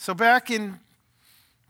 [0.00, 0.78] So back in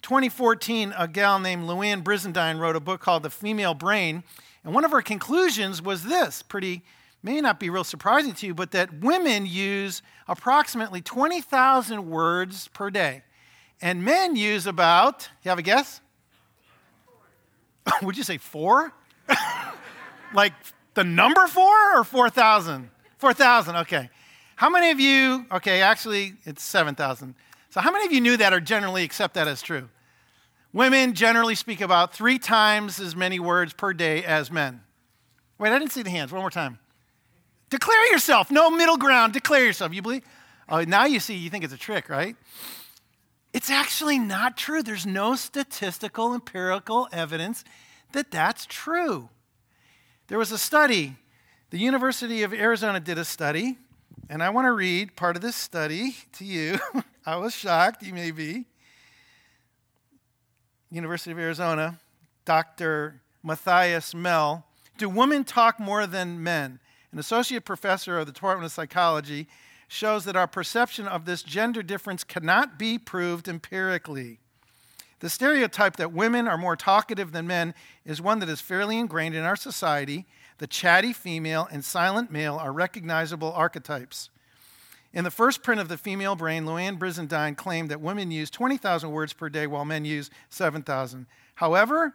[0.02, 4.22] 2014, a gal named Louann Brizendine wrote a book called The Female Brain.
[4.62, 6.82] And one of her conclusions was this pretty,
[7.22, 12.90] may not be real surprising to you, but that women use approximately 20,000 words per
[12.90, 13.22] day.
[13.80, 16.02] And men use about, you have a guess?
[18.02, 18.92] Would you say four?
[20.34, 20.52] like
[20.92, 22.90] the number four or 4,000?
[23.16, 24.10] 4,000, okay.
[24.56, 27.34] How many of you, okay, actually, it's 7,000.
[27.78, 29.88] So, how many of you knew that or generally accept that as true?
[30.72, 34.80] Women generally speak about three times as many words per day as men.
[35.60, 36.32] Wait, I didn't see the hands.
[36.32, 36.80] One more time.
[37.70, 38.50] Declare yourself.
[38.50, 39.32] No middle ground.
[39.32, 39.94] Declare yourself.
[39.94, 40.24] You believe?
[40.68, 42.34] Oh, now you see, you think it's a trick, right?
[43.52, 44.82] It's actually not true.
[44.82, 47.62] There's no statistical, empirical evidence
[48.10, 49.28] that that's true.
[50.26, 51.14] There was a study,
[51.70, 53.78] the University of Arizona did a study,
[54.28, 56.80] and I want to read part of this study to you.
[57.28, 58.64] I was shocked, you may be.
[60.90, 62.00] University of Arizona,
[62.46, 63.20] Dr.
[63.42, 64.64] Matthias Mehl.
[64.96, 66.80] Do women talk more than men?
[67.12, 69.46] An associate professor of the Department of Psychology
[69.88, 74.38] shows that our perception of this gender difference cannot be proved empirically.
[75.20, 77.74] The stereotype that women are more talkative than men
[78.06, 80.24] is one that is fairly ingrained in our society.
[80.56, 84.30] The chatty female and silent male are recognizable archetypes.
[85.12, 89.10] In the first print of The Female Brain, Louann Brizendine claimed that women use 20,000
[89.10, 91.26] words per day while men use 7,000.
[91.54, 92.14] However,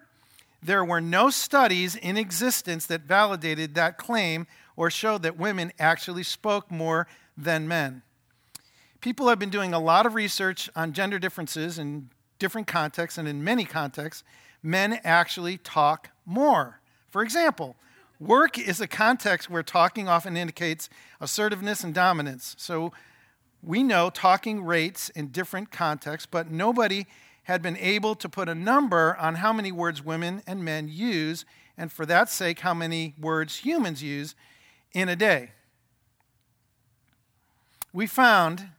[0.62, 6.24] there were no studies in existence that validated that claim or showed that women actually
[6.24, 8.04] spoke more than men.
[9.02, 13.28] People have been doing a lot of research on gender differences in different contexts, and
[13.28, 14.24] in many contexts,
[14.62, 16.80] men actually talk more.
[17.10, 17.76] For example,
[18.19, 22.56] Work is a context where talking often indicates assertiveness and dominance.
[22.58, 22.94] So
[23.61, 27.06] we know talking rates in different contexts, but nobody
[27.44, 31.45] had been able to put a number on how many words women and men use,
[31.78, 34.35] and for that sake, how many words humans use
[34.94, 35.52] in a day.
[37.91, 38.69] We found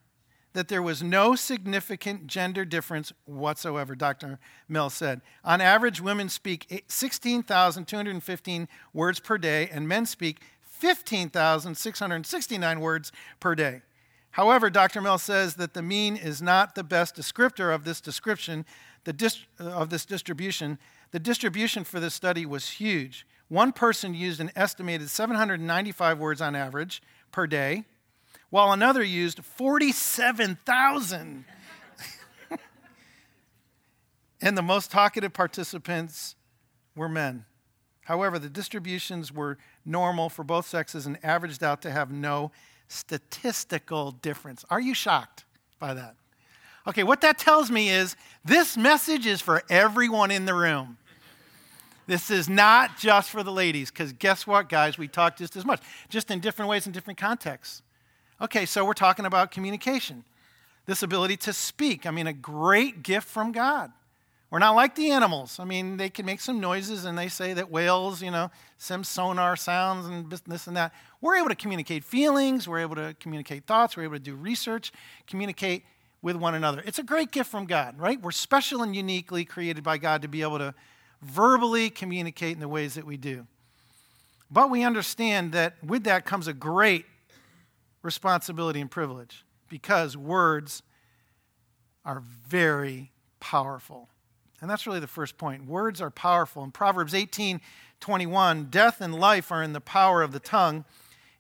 [0.55, 4.39] that there was no significant gender difference whatsoever, Dr.
[4.71, 5.21] Mehl said.
[5.45, 13.83] On average, women speak 16,215 words per day, and men speak 15,669 words per day.
[14.31, 15.01] However, Dr.
[15.01, 18.65] Mehl says that the mean is not the best descriptor of this description,
[19.05, 20.79] the dist- uh, of this distribution.
[21.11, 23.27] The distribution for this study was huge.
[23.49, 27.85] One person used an estimated 795 words on average per day
[28.55, 31.45] while another used 47,000.
[34.41, 36.37] and the most talkative participants
[36.95, 37.45] were men.
[38.03, 42.53] However, the distributions were normal for both sexes and averaged out to have no
[42.87, 44.65] statistical difference.
[44.71, 45.45] Are you shocked
[45.81, 46.15] by that?
[46.87, 50.97] Okay, what that tells me is this message is for everyone in the room.
[52.07, 54.97] This is not just for the ladies, because guess what, guys?
[54.97, 57.83] We talk just as much, just in different ways in different contexts.
[58.45, 60.23] Okay, so we're talking about communication,
[60.85, 62.05] this ability to speak.
[62.05, 63.91] I mean, a great gift from God.
[64.51, 65.59] We're not like the animals.
[65.59, 69.03] I mean, they can make some noises and they say that whales, you know, some
[69.03, 70.93] sonar sounds and this and that.
[71.23, 74.93] We're able to communicate feelings, we're able to communicate thoughts, we're able to do research,
[75.27, 75.83] communicate
[76.21, 76.83] with one another.
[76.85, 78.21] It's a great gift from God, right?
[78.21, 80.75] We're special and uniquely created by God to be able to
[81.23, 83.47] verbally communicate in the ways that we do.
[84.51, 87.07] But we understand that with that comes a great
[88.05, 90.83] responsibility and privilege because words
[92.05, 93.11] are very
[93.41, 94.09] powerful.
[94.61, 95.67] And that's really the first point.
[95.67, 96.63] Words are powerful.
[96.63, 97.61] In Proverbs 18
[98.01, 100.85] 21, death and life are in the power of the tongue,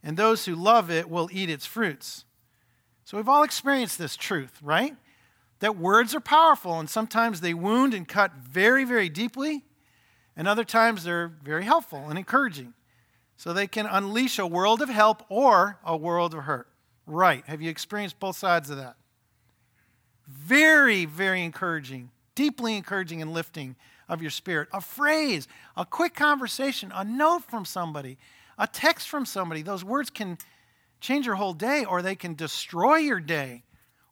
[0.02, 2.24] and those who love it will eat its fruits.
[3.04, 4.96] So we've all experienced this truth, right?
[5.58, 9.64] That words are powerful, and sometimes they wound and cut very, very deeply,
[10.34, 12.72] and other times they're very helpful and encouraging.
[13.36, 16.68] So they can unleash a world of help or a world of hurt.
[17.06, 17.44] Right.
[17.46, 18.96] Have you experienced both sides of that?
[20.26, 23.76] Very, very encouraging, deeply encouraging and lifting
[24.08, 24.68] of your spirit.
[24.72, 28.18] A phrase, a quick conversation, a note from somebody,
[28.58, 29.62] a text from somebody.
[29.62, 30.38] Those words can
[31.00, 33.64] change your whole day or they can destroy your day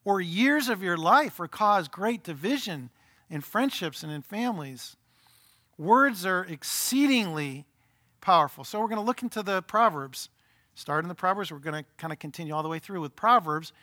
[0.05, 2.91] or years of your life or cause great division
[3.31, 4.97] in friendships and in families.
[5.79, 7.65] Words are exceedingly
[8.23, 8.65] powerful.
[8.65, 10.31] So we're going to look into the Proverbs.
[10.75, 11.53] Start in the Proverbs.
[11.53, 13.75] We're going to kind of continue all the way through with Proverbs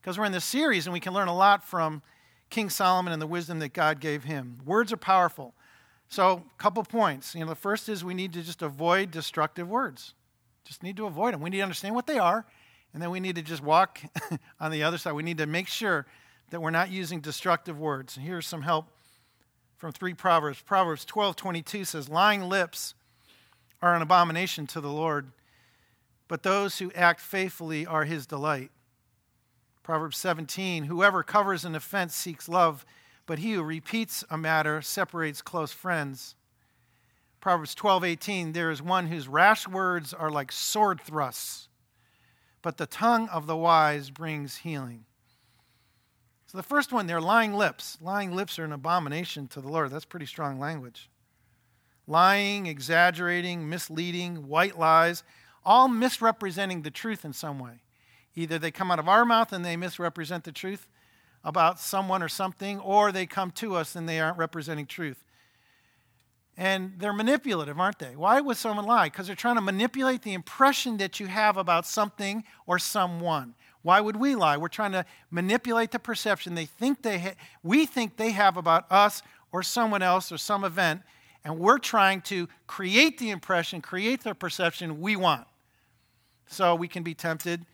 [0.00, 2.00] because we're in this series and we can learn a lot from
[2.48, 4.58] King Solomon and the wisdom that God gave him.
[4.64, 5.52] Words are powerful.
[6.08, 7.34] So, a couple points.
[7.34, 10.14] You know, the first is we need to just avoid destructive words.
[10.64, 11.42] Just need to avoid them.
[11.42, 12.46] We need to understand what they are,
[12.94, 14.00] and then we need to just walk
[14.60, 15.12] on the other side.
[15.12, 16.06] We need to make sure
[16.48, 18.16] that we're not using destructive words.
[18.16, 18.86] And here's some help
[19.76, 20.62] from three Proverbs.
[20.62, 22.94] Proverbs 12 22 says, Lying lips
[23.80, 25.30] are an abomination to the Lord,
[26.26, 28.70] but those who act faithfully are his delight.
[29.82, 32.84] Proverbs 17 Whoever covers an offense seeks love,
[33.26, 36.34] but he who repeats a matter separates close friends.
[37.40, 41.68] Proverbs 12 18 There is one whose rash words are like sword thrusts,
[42.62, 45.04] but the tongue of the wise brings healing.
[46.48, 47.98] So the first one there, lying lips.
[48.00, 49.90] Lying lips are an abomination to the Lord.
[49.90, 51.10] That's pretty strong language.
[52.08, 55.22] Lying, exaggerating, misleading, white lies,
[55.64, 57.82] all misrepresenting the truth in some way.
[58.34, 60.88] Either they come out of our mouth and they misrepresent the truth
[61.44, 65.22] about someone or something, or they come to us and they aren't representing truth.
[66.56, 68.16] And they're manipulative, aren't they?
[68.16, 69.06] Why would someone lie?
[69.06, 73.54] Because they're trying to manipulate the impression that you have about something or someone.
[73.82, 74.56] Why would we lie?
[74.56, 78.90] We're trying to manipulate the perception they think they ha- we think they have about
[78.90, 79.22] us
[79.52, 81.02] or someone else or some event,
[81.48, 85.46] and we're trying to create the impression, create the perception we want.
[86.46, 87.64] So we can be tempted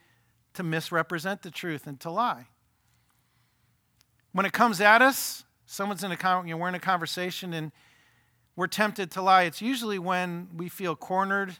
[0.54, 2.46] to misrepresent the truth and to lie.
[4.30, 7.52] When it comes at us, someone's in a con- you know, we're in a conversation
[7.52, 7.72] and
[8.54, 9.42] we're tempted to lie.
[9.42, 11.56] It's usually when we feel cornered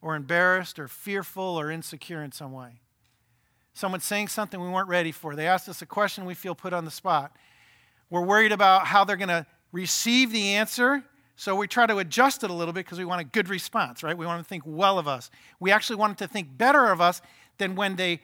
[0.00, 2.80] or embarrassed or fearful or insecure in some way.
[3.74, 5.36] Someone's saying something we weren't ready for.
[5.36, 7.36] They asked us a question we feel put on the spot.
[8.08, 11.04] We're worried about how they're going to receive the answer,
[11.36, 14.02] so we try to adjust it a little bit because we want a good response,
[14.02, 14.16] right?
[14.16, 15.30] We want them to think well of us.
[15.58, 17.20] We actually want them to think better of us
[17.58, 18.20] than when they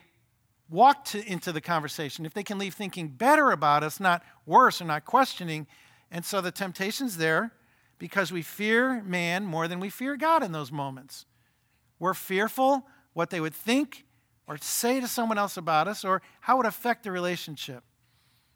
[0.69, 2.25] walk to, into the conversation.
[2.25, 5.67] If they can leave thinking better about us, not worse or not questioning.
[6.11, 7.53] And so the temptation's there
[7.99, 11.27] because we fear man more than we fear God in those moments.
[11.99, 14.07] We're fearful what they would think
[14.47, 17.83] or say to someone else about us or how it would affect the relationship.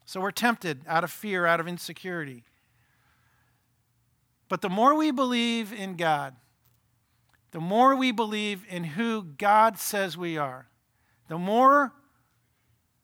[0.05, 2.43] So we're tempted out of fear, out of insecurity.
[4.47, 6.35] But the more we believe in God,
[7.51, 10.67] the more we believe in who God says we are,
[11.27, 11.93] the more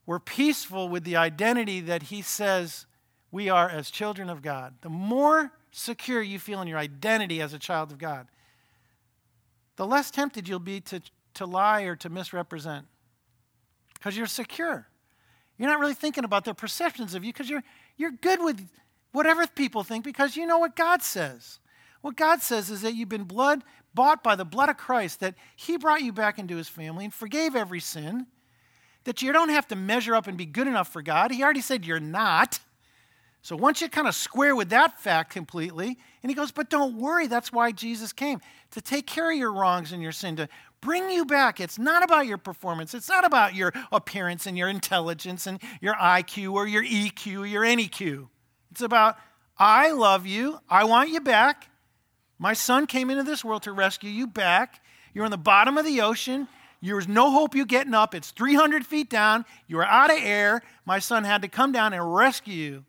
[0.06, 2.86] we're peaceful with the identity that He says
[3.32, 7.54] we are as children of God, the more secure you feel in your identity as
[7.54, 8.28] a child of God,
[9.78, 11.02] the less tempted you'll be to
[11.36, 12.86] to lie or to misrepresent
[13.94, 14.88] because you're secure.
[15.58, 17.64] You're not really thinking about their perceptions of you because you're,
[17.98, 18.68] you're good with
[19.12, 21.60] whatever people think because you know what God says.
[22.02, 23.64] What God says is that you've been blood
[23.94, 27.14] bought by the blood of Christ, that He brought you back into His family and
[27.14, 28.28] forgave every sin,
[29.04, 31.32] that you don't have to measure up and be good enough for God.
[31.32, 32.60] He already said you're not.
[33.44, 36.98] So once you kind of square with that fact completely, and he goes, but don't
[36.98, 38.40] worry, that's why Jesus came
[38.72, 40.48] to take care of your wrongs and your sin, to
[40.80, 41.60] bring you back.
[41.60, 45.96] It's not about your performance, it's not about your appearance and your intelligence and your
[45.96, 48.28] IQ or your EQ or your NEQ.
[48.72, 49.18] It's about,
[49.58, 51.70] I love you, I want you back.
[52.40, 54.84] My son came into this world to rescue you back.
[55.14, 56.48] You're in the bottom of the ocean.
[56.82, 58.16] There's no hope you getting up.
[58.16, 59.46] It's 300 feet down.
[59.68, 60.64] You're out of air.
[60.86, 62.86] My son had to come down and rescue you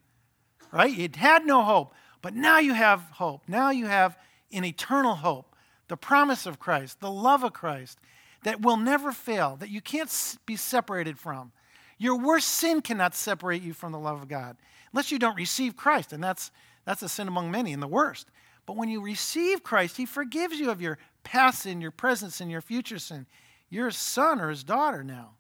[0.73, 0.91] right?
[0.91, 3.43] You had no hope, but now you have hope.
[3.47, 4.19] Now you have
[4.51, 5.55] an eternal hope,
[5.89, 7.99] the promise of Christ, the love of Christ
[8.43, 10.11] that will never fail, that you can't
[10.47, 11.53] be separated from.
[11.99, 14.57] Your worst sin cannot separate you from the love of God
[14.93, 16.51] unless you don't receive Christ, and that's,
[16.85, 18.29] that's a sin among many and the worst.
[18.67, 22.51] But when you receive Christ, He forgives you of your past sin, your present sin,
[22.51, 23.27] your future sin.
[23.71, 25.31] You're a son or his daughter now.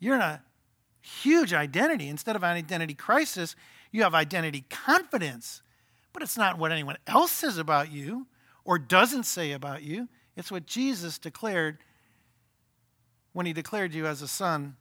[0.00, 0.42] You're in a
[1.00, 2.08] huge identity.
[2.08, 3.54] Instead of an identity crisis,
[3.92, 5.62] you have identity confidence,
[6.12, 8.26] but it's not what anyone else says about you
[8.64, 10.08] or doesn't say about you.
[10.36, 11.78] It's what Jesus declared
[13.32, 14.76] when he declared you as a son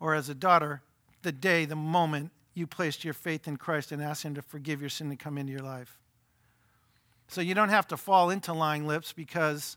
[0.00, 0.82] or as a daughter
[1.22, 4.80] the day, the moment you placed your faith in Christ and asked him to forgive
[4.80, 5.98] your sin and come into your life.
[7.28, 9.76] So you don't have to fall into lying lips because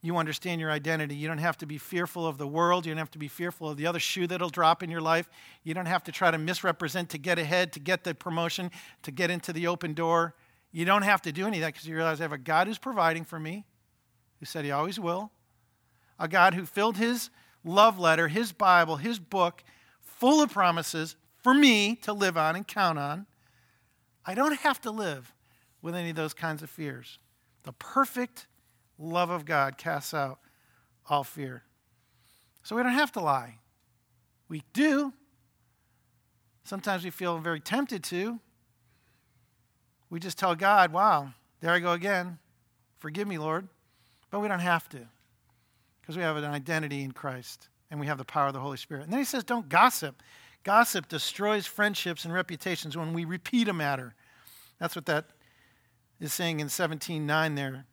[0.00, 1.16] you understand your identity.
[1.16, 2.86] You don't have to be fearful of the world.
[2.86, 5.28] You don't have to be fearful of the other shoe that'll drop in your life.
[5.64, 8.70] You don't have to try to misrepresent to get ahead, to get the promotion,
[9.02, 10.34] to get into the open door.
[10.70, 12.68] You don't have to do any of that because you realize I have a God
[12.68, 13.64] who's providing for me,
[14.38, 15.32] who said he always will,
[16.18, 17.30] a God who filled his
[17.66, 19.62] love letter, his Bible, his book,
[20.00, 23.26] full of promises for me to live on and count on.
[24.24, 25.34] I don't have to live
[25.82, 27.18] with any of those kinds of fears.
[27.64, 28.46] The perfect
[28.98, 30.38] love of God casts out
[31.08, 31.64] all fear.
[32.62, 33.58] So we don't have to lie.
[34.48, 35.12] We do.
[36.64, 38.40] Sometimes we feel very tempted to.
[40.08, 42.38] We just tell God, wow, there I go again.
[42.98, 43.68] Forgive me, Lord.
[44.30, 45.06] But we don't have to
[46.06, 48.76] because we have an identity in Christ and we have the power of the Holy
[48.76, 49.04] Spirit.
[49.04, 50.22] And then he says, don't gossip.
[50.62, 54.14] Gossip destroys friendships and reputations when we repeat a matter.
[54.78, 55.26] That's what that
[56.20, 57.86] is saying in 17:9 there.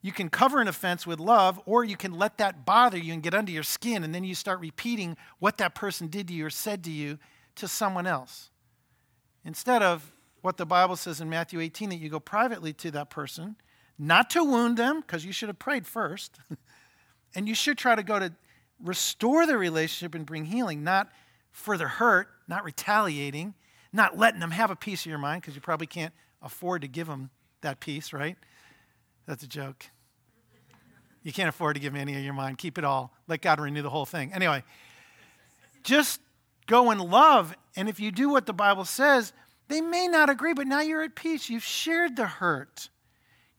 [0.00, 3.22] You can cover an offense with love, or you can let that bother you and
[3.22, 6.46] get under your skin, and then you start repeating what that person did to you
[6.46, 7.18] or said to you
[7.54, 8.50] to someone else.
[9.44, 13.10] Instead of what the Bible says in Matthew 18 that you go privately to that
[13.10, 13.54] person,
[13.96, 16.40] not to wound them, because you should have prayed first,
[17.34, 18.32] and you should try to go to
[18.82, 21.08] restore the relationship and bring healing, not
[21.50, 23.54] further hurt, not retaliating,
[23.92, 26.12] not letting them have a piece of your mind, because you probably can't
[26.42, 28.36] afford to give them that piece, right?
[29.26, 29.86] That's a joke.
[31.22, 32.58] You can't afford to give any of your mind.
[32.58, 33.14] Keep it all.
[33.28, 34.32] Let God renew the whole thing.
[34.32, 34.64] Anyway,
[35.84, 36.20] just
[36.66, 37.54] go in love.
[37.76, 39.32] And if you do what the Bible says,
[39.68, 41.48] they may not agree, but now you're at peace.
[41.48, 42.88] You've shared the hurt.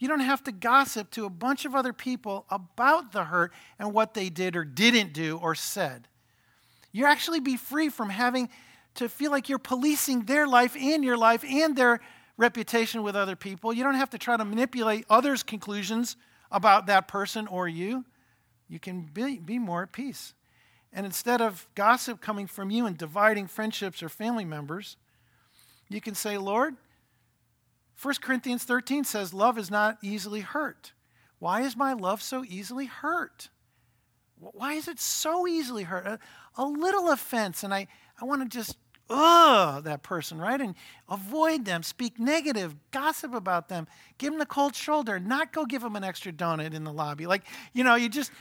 [0.03, 3.93] You don't have to gossip to a bunch of other people about the hurt and
[3.93, 6.09] what they did or didn't do or said.
[6.91, 8.49] You actually be free from having
[8.95, 12.01] to feel like you're policing their life and your life and their
[12.35, 13.71] reputation with other people.
[13.71, 16.17] You don't have to try to manipulate others' conclusions
[16.51, 18.03] about that person or you.
[18.67, 20.33] You can be, be more at peace.
[20.91, 24.97] And instead of gossip coming from you and dividing friendships or family members,
[25.87, 26.75] you can say, Lord,
[28.01, 30.93] 1 Corinthians 13 says, Love is not easily hurt.
[31.39, 33.49] Why is my love so easily hurt?
[34.39, 36.05] Why is it so easily hurt?
[36.05, 36.19] A,
[36.57, 37.87] a little offense, and I,
[38.21, 38.77] I want to just
[39.09, 40.59] ugh, that person, right?
[40.59, 40.75] And
[41.09, 45.81] avoid them, speak negative, gossip about them, give them the cold shoulder, not go give
[45.81, 47.25] them an extra donut in the lobby.
[47.25, 48.31] Like, you know, you just,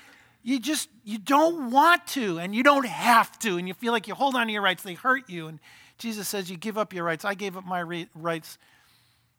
[0.42, 3.58] you just, you don't want to and you don't have to.
[3.58, 5.46] And you feel like you hold on to your rights, they hurt you.
[5.48, 5.60] And
[5.98, 7.24] Jesus says, you give up your rights.
[7.24, 8.58] I gave up my rights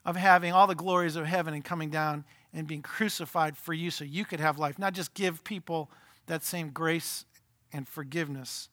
[0.05, 3.89] of having all the glories of heaven and coming down and being crucified for you
[3.89, 5.89] so you could have life, not just give people
[6.27, 7.25] that same grace
[7.71, 8.69] and forgiveness.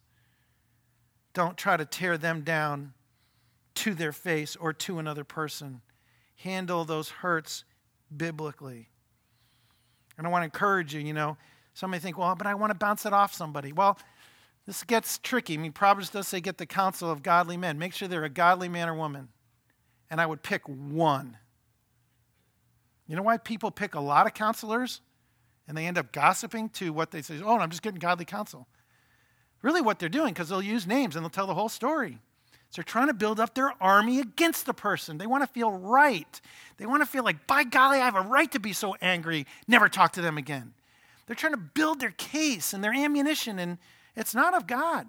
[1.33, 2.93] Don't try to tear them down
[3.77, 5.81] to their face or to another person.
[6.37, 7.65] Handle those hurts
[8.15, 8.89] biblically.
[10.19, 11.37] And I want to encourage you, you know,
[11.73, 13.73] some may think, well, but I want to bounce it off somebody.
[13.73, 13.99] Well,
[14.67, 15.55] this gets tricky.
[15.55, 17.79] I mean, Proverbs does say get the counsel of godly men.
[17.79, 19.29] Make sure they're a godly man or woman.
[20.11, 21.37] And I would pick one.
[23.07, 25.01] You know why people pick a lot of counselors
[25.69, 28.67] and they end up gossiping to what they say, oh, I'm just getting godly counsel?
[29.63, 32.19] really what they're doing because they'll use names and they'll tell the whole story.
[32.71, 35.19] So they're trying to build up their army against the person.
[35.19, 36.41] They want to feel right.
[36.77, 39.47] They want to feel like, by golly, I have a right to be so angry,
[39.67, 40.73] never talk to them again.
[41.27, 43.79] They're trying to build their case and their ammunition, and
[44.17, 45.09] it's not of God.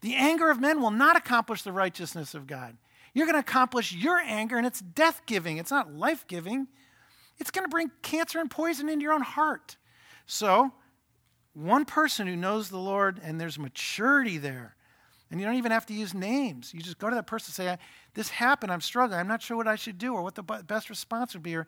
[0.00, 2.76] The anger of men will not accomplish the righteousness of God.
[3.14, 6.68] You're going to accomplish your anger, and it's death giving, it's not life giving.
[7.38, 9.76] It's going to bring cancer and poison into your own heart.
[10.26, 10.72] So
[11.54, 14.76] one person who knows the Lord and there's maturity there.
[15.30, 16.74] And you don't even have to use names.
[16.74, 18.70] You just go to that person and say, This happened.
[18.70, 19.18] I'm struggling.
[19.18, 21.56] I'm not sure what I should do or what the best response would be.
[21.56, 21.66] Or,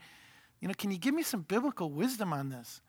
[0.61, 2.83] you know, can you give me some biblical wisdom on this?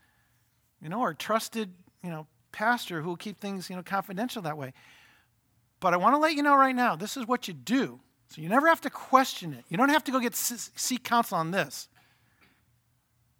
[0.82, 4.58] You know, or trusted, you know, pastor who will keep things, you know, confidential that
[4.58, 4.74] way.
[5.80, 8.02] But I want to let you know right now, this is what you do.
[8.30, 9.64] So you never have to question it.
[9.70, 11.88] You don't have to go get seek counsel on this.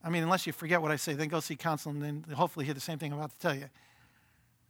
[0.04, 2.66] I mean, unless you forget what I say, then go seek counsel and then hopefully
[2.66, 3.70] hear the same thing I'm about to tell you.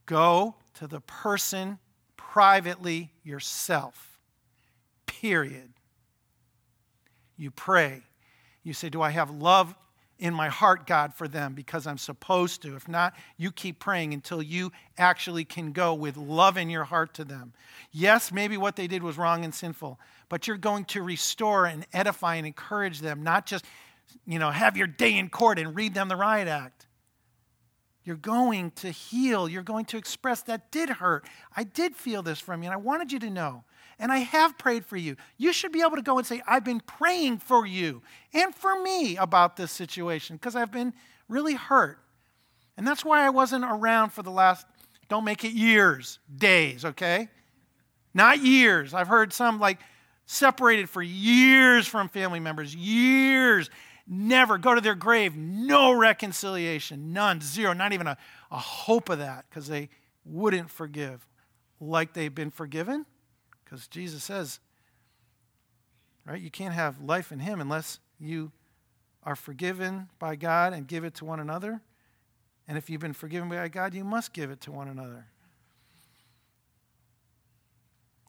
[0.06, 1.80] Go to the person
[2.16, 4.20] privately yourself.
[5.06, 5.74] Period.
[7.38, 8.04] You pray.
[8.64, 9.76] You say, Do I have love
[10.18, 12.76] in my heart, God, for them because I'm supposed to?
[12.76, 17.14] If not, you keep praying until you actually can go with love in your heart
[17.16, 17.54] to them.
[17.92, 21.86] Yes, maybe what they did was wrong and sinful, but you're going to restore and
[21.94, 23.66] edify and encourage them, not just
[24.26, 26.85] you know, have your day in court and read them the riot act.
[28.06, 29.50] You're going to heal.
[29.50, 31.26] You're going to express that did hurt.
[31.56, 33.64] I did feel this from you, and I wanted you to know.
[33.98, 35.16] And I have prayed for you.
[35.38, 38.02] You should be able to go and say, I've been praying for you
[38.34, 40.94] and for me about this situation because I've been
[41.30, 42.00] really hurt.
[42.78, 44.68] And that's why I wasn't around for the last,
[45.08, 47.30] don't make it years, days, okay?
[48.14, 48.94] Not years.
[48.94, 49.80] I've heard some like
[50.26, 53.70] separated for years from family members, years,
[54.08, 55.36] Never go to their grave.
[55.36, 57.12] No reconciliation.
[57.14, 57.42] None.
[57.42, 57.74] Zero.
[57.74, 58.18] Not even a,
[58.52, 59.90] a hope of that because they
[60.24, 61.28] wouldn't forgive
[61.80, 63.06] like they've been forgiven.
[63.64, 64.60] Because Jesus says,
[66.26, 68.52] right, you can't have life in Him unless you
[69.24, 71.82] are forgiven by God and give it to one another.
[72.68, 75.26] And if you've been forgiven by God, you must give it to one another.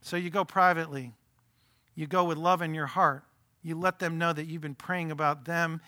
[0.01, 1.13] So you go privately,
[1.95, 3.25] you go with love in your heart.
[3.67, 5.81] You let them know that you've been praying about them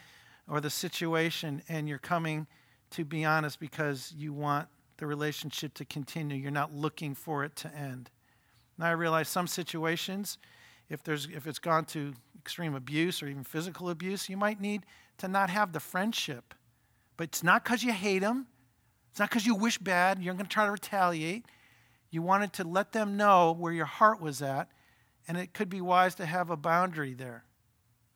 [0.48, 2.48] or the situation and you're coming
[2.90, 4.66] to be honest because you want
[4.96, 6.36] the relationship to continue.
[6.36, 8.10] You're not looking for it to end.
[8.78, 10.38] Now I realize some situations,
[10.88, 14.84] if, there's, if it's gone to extreme abuse or even physical abuse, you might need
[15.18, 16.54] to not have the friendship.
[17.16, 18.48] But it's not because you hate them,
[19.12, 21.46] it's not because you wish bad, you're going to try to retaliate.
[22.10, 24.68] You wanted to let them know where your heart was at,
[25.28, 27.44] and it could be wise to have a boundary there.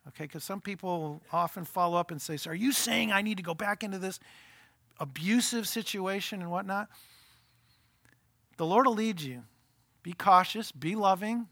[0.08, 3.36] Okay, because some people often follow up and say, so Are you saying I need
[3.36, 4.18] to go back into this
[4.98, 6.88] abusive situation and whatnot?
[8.56, 9.42] The Lord will lead you.
[10.02, 11.46] Be cautious, be loving,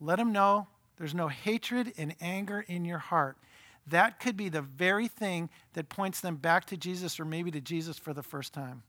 [0.00, 0.68] let them know
[0.98, 3.38] there's no hatred and anger in your heart.
[3.86, 7.60] That could be the very thing that points them back to Jesus or maybe to
[7.60, 8.82] Jesus for the first time.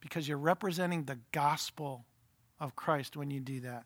[0.00, 2.04] Because you're representing the gospel
[2.58, 3.84] of Christ when you do that.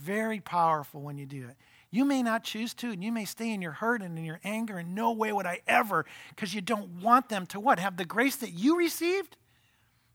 [0.00, 1.56] Very powerful when you do it.
[1.90, 4.40] You may not choose to, and you may stay in your hurt and in your
[4.44, 7.78] anger, and no way would I ever, because you don't want them to what?
[7.78, 9.36] Have the grace that you received?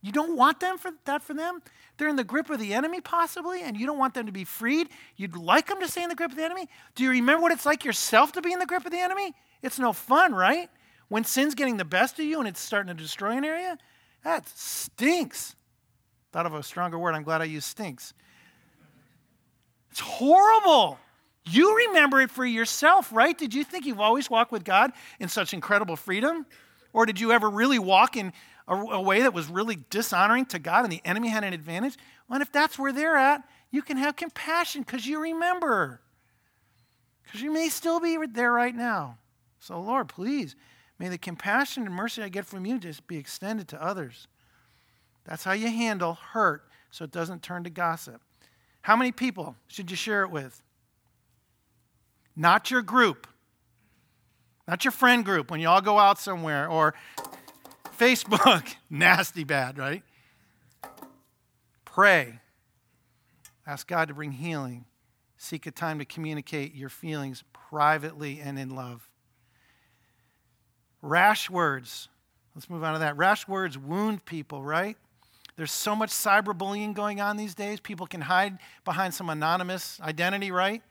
[0.02, 1.62] You don't want them for that for them?
[1.98, 4.44] They're in the grip of the enemy, possibly, and you don't want them to be
[4.44, 4.90] freed.
[5.16, 6.68] You'd like them to stay in the grip of the enemy.
[6.94, 9.34] Do you remember what it's like yourself to be in the grip of the enemy?
[9.62, 10.70] It's no fun, right?
[11.08, 13.78] When sin's getting the best of you and it's starting to destroy an area,
[14.24, 15.56] that stinks.
[16.32, 17.16] Thought of a stronger word.
[17.16, 18.14] I'm glad I used stinks.
[19.92, 21.00] It's horrible.
[21.46, 23.38] You remember it for yourself, right?
[23.38, 26.46] Did you think you've always walked with God in such incredible freedom?
[26.94, 28.32] Or did you ever really walk in
[28.68, 31.98] a, a way that was really dishonoring to God and the enemy had an advantage?
[32.30, 36.00] Well, if that's where they're at, you can have compassion because you remember.
[37.24, 39.18] Because you may still be there right now.
[39.60, 40.56] So, Lord, please,
[41.00, 44.28] may the compassion and mercy I get from you just be extended to others.
[45.26, 48.22] That's how you handle hurt so it doesn't turn to gossip.
[48.82, 50.62] How many people should you share it with?
[52.36, 53.28] Not your group,
[54.68, 56.94] not your friend group when you all go out somewhere, or
[57.98, 60.04] Facebook, nasty bad, right?
[61.86, 62.40] Pray.
[63.68, 64.86] Ask God to bring healing.
[65.38, 69.08] Seek a time to communicate your feelings privately and in love.
[71.02, 72.08] Rash words.
[72.56, 73.18] Let's move on to that.
[73.18, 74.98] Rash words wound people, right?
[75.56, 77.80] There's so much cyberbullying going on these days.
[77.80, 80.82] People can hide behind some anonymous identity, right?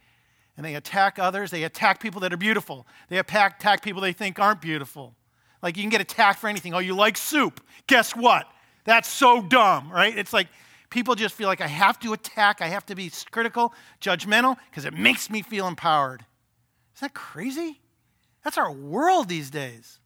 [0.56, 1.50] And they attack others.
[1.50, 2.86] They attack people that are beautiful.
[3.08, 5.14] They attack, attack people they think aren't beautiful.
[5.62, 6.74] Like you can get attacked for anything.
[6.74, 7.60] Oh, you like soup.
[7.86, 8.46] Guess what?
[8.84, 10.16] That's so dumb, right?
[10.16, 10.48] It's like
[10.90, 14.84] people just feel like I have to attack, I have to be critical, judgmental, because
[14.84, 16.24] it makes me feel empowered.
[16.96, 17.80] Isn't that crazy?
[18.44, 20.00] That's our world these days.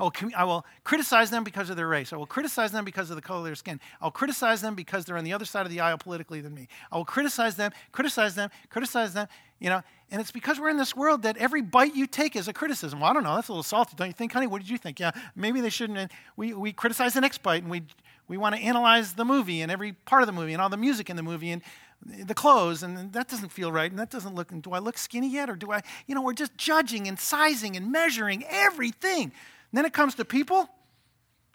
[0.00, 2.12] I will, I will criticize them because of their race.
[2.12, 3.78] I will criticize them because of the color of their skin.
[4.00, 6.68] I'll criticize them because they're on the other side of the aisle politically than me.
[6.90, 9.82] I will criticize them, criticize them, criticize them, you know.
[10.10, 13.00] And it's because we're in this world that every bite you take is a criticism.
[13.00, 13.34] Well, I don't know.
[13.34, 14.46] That's a little salty, don't you think, honey?
[14.46, 14.98] What did you think?
[14.98, 16.10] Yeah, maybe they shouldn't.
[16.34, 17.82] We, we criticize the next bite and we,
[18.26, 20.78] we want to analyze the movie and every part of the movie and all the
[20.78, 21.60] music in the movie and
[22.02, 25.28] the clothes and that doesn't feel right and that doesn't look do i look skinny
[25.28, 29.30] yet or do i you know we're just judging and sizing and measuring everything
[29.72, 30.68] then it comes to people,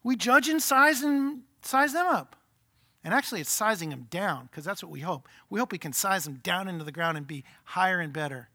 [0.03, 2.35] we judge and size and size them up.
[3.03, 5.27] And actually, it's sizing them down because that's what we hope.
[5.49, 8.49] We hope we can size them down into the ground and be higher and better.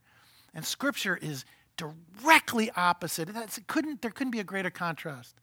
[0.55, 1.45] And Scripture is
[1.77, 3.29] directly opposite.
[3.69, 5.37] Couldn't, there couldn't be a greater contrast.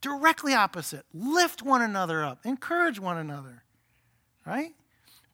[0.00, 1.04] Directly opposite.
[1.12, 3.62] Lift one another up, encourage one another,
[4.46, 4.74] right?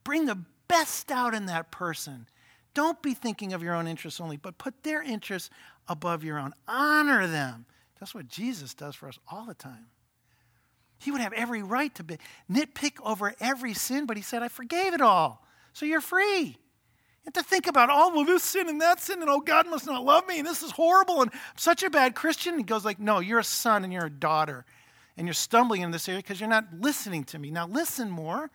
[0.05, 2.27] Bring the best out in that person.
[2.75, 5.51] Don't be thinking of your own interests only, but put their interests
[5.89, 6.53] above your own.
[6.69, 7.65] Honor them.
[8.07, 9.87] That's what Jesus does for us all the time.
[11.01, 14.49] He would have every right to be, nitpick over every sin, but he said, I
[14.49, 15.45] forgave it all.
[15.73, 16.57] So you're free.
[17.25, 19.87] And to think about, oh, well, this sin and that sin, and oh, God must
[19.87, 22.57] not love me, and this is horrible, and I'm such a bad Christian.
[22.59, 24.65] He goes like, no, you're a son and you're a daughter,
[25.17, 27.51] and you're stumbling in this area because you're not listening to me.
[27.51, 28.53] Now listen more.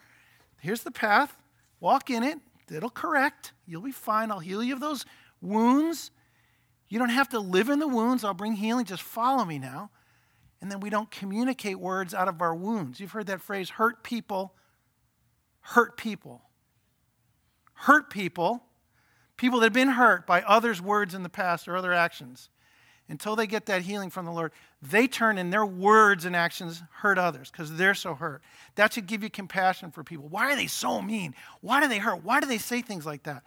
[0.62, 1.36] Here's the path.
[1.82, 2.38] Walk in it.
[2.74, 3.52] It'll correct.
[3.68, 4.32] You'll be fine.
[4.32, 5.06] I'll heal you of those
[5.42, 6.10] wounds.
[6.92, 8.26] You don't have to live in the wounds.
[8.26, 8.84] I'll bring healing.
[8.84, 9.92] Just follow me now.
[10.60, 13.00] And then we don't communicate words out of our wounds.
[13.00, 14.54] You've heard that phrase hurt people,
[15.62, 16.42] hurt people.
[17.74, 18.66] Hurt people,
[19.38, 22.50] people that have been hurt by others' words in the past or other actions.
[23.08, 24.52] Until they get that healing from the Lord,
[24.82, 28.42] they turn in their words and actions hurt others because they're so hurt.
[28.76, 30.28] That should give you compassion for people.
[30.28, 31.36] Why are they so mean?
[31.62, 32.24] Why do they hurt?
[32.26, 33.44] Why do they say things like that?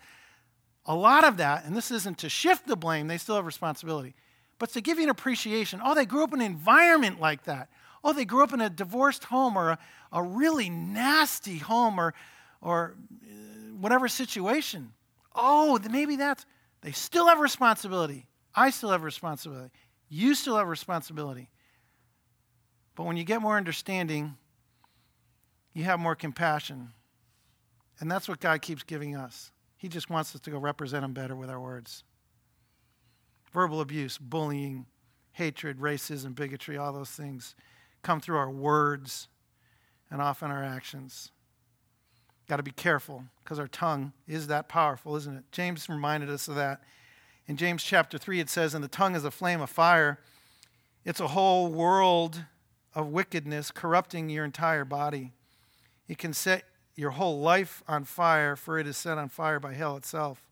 [0.86, 4.14] A lot of that, and this isn't to shift the blame, they still have responsibility,
[4.58, 5.80] but to give you an appreciation.
[5.82, 7.68] Oh, they grew up in an environment like that.
[8.02, 9.78] Oh, they grew up in a divorced home or a,
[10.12, 12.12] a really nasty home or,
[12.60, 13.26] or uh,
[13.80, 14.92] whatever situation.
[15.34, 16.44] Oh, maybe that's,
[16.82, 18.26] they still have responsibility.
[18.54, 19.70] I still have responsibility.
[20.10, 21.48] You still have responsibility.
[22.94, 24.36] But when you get more understanding,
[25.72, 26.90] you have more compassion.
[28.00, 29.50] And that's what God keeps giving us.
[29.84, 32.04] He just wants us to go represent Him better with our words.
[33.52, 34.86] Verbal abuse, bullying,
[35.32, 37.54] hatred, racism, bigotry, all those things
[38.02, 39.28] come through our words
[40.10, 41.32] and often our actions.
[42.48, 45.44] Got to be careful because our tongue is that powerful, isn't it?
[45.52, 46.80] James reminded us of that.
[47.46, 50.18] In James chapter 3, it says, And the tongue is a flame of fire.
[51.04, 52.42] It's a whole world
[52.94, 55.34] of wickedness corrupting your entire body.
[56.08, 56.64] It can set
[56.96, 60.48] your whole life on fire, for it is set on fire by hell itself.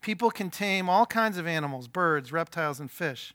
[0.00, 3.34] People can tame all kinds of animals, birds, reptiles, and fish.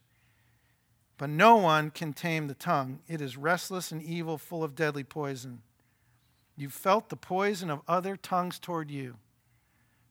[1.17, 2.99] But no one can tame the tongue.
[3.07, 5.61] It is restless and evil, full of deadly poison.
[6.55, 9.15] You've felt the poison of other tongues toward you,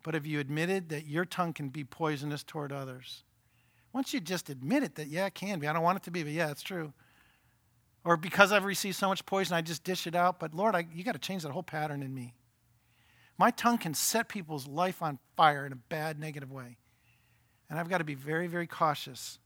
[0.03, 3.25] but have you admitted that your tongue can be poisonous toward others?
[3.93, 5.67] Once you just admit it, that, yeah, it can be.
[5.67, 6.93] I don't want it to be, but yeah, it's true.
[8.07, 10.39] Or because I've received so much poison, I just dish it out.
[10.39, 12.35] But Lord, I, you got to change that whole pattern in me.
[13.37, 16.79] My tongue can set people's life on fire in a bad, negative way.
[17.69, 19.41] And I've got to be very, very cautious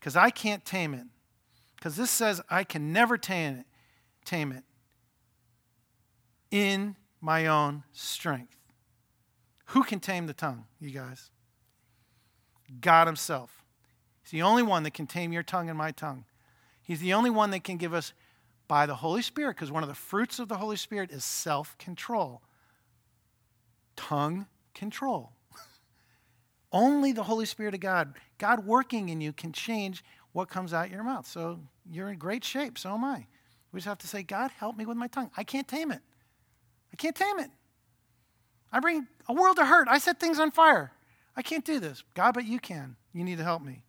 [0.00, 1.06] because I can't tame it.
[1.76, 3.66] Because this says I can never tame it,
[4.24, 4.64] tame it
[6.50, 8.56] in my own strength.
[9.66, 11.30] Who can tame the tongue, you guys?
[12.80, 13.62] God Himself.
[14.24, 16.24] He's the only one that can tame your tongue and my tongue.
[16.86, 18.12] He's the only one that can give us
[18.68, 21.76] by the Holy Spirit, because one of the fruits of the Holy Spirit is self
[21.78, 22.42] control,
[23.96, 25.32] tongue control.
[26.72, 30.90] only the Holy Spirit of God, God working in you, can change what comes out
[30.90, 31.26] your mouth.
[31.26, 31.58] So
[31.90, 32.78] you're in great shape.
[32.78, 33.26] So am I.
[33.72, 35.30] We just have to say, God, help me with my tongue.
[35.36, 36.00] I can't tame it.
[36.92, 37.50] I can't tame it.
[38.72, 39.88] I bring a world of hurt.
[39.88, 40.92] I set things on fire.
[41.36, 42.04] I can't do this.
[42.14, 42.96] God, but you can.
[43.12, 43.82] You need to help me.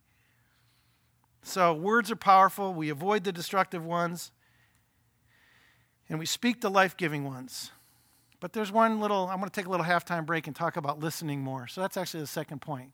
[1.48, 2.74] So, words are powerful.
[2.74, 4.32] We avoid the destructive ones,
[6.10, 7.72] and we speak the life giving ones.
[8.42, 11.00] But there's one little, I'm going to take a little halftime break and talk about
[11.00, 11.66] listening more.
[11.68, 12.92] So, that's actually the second point.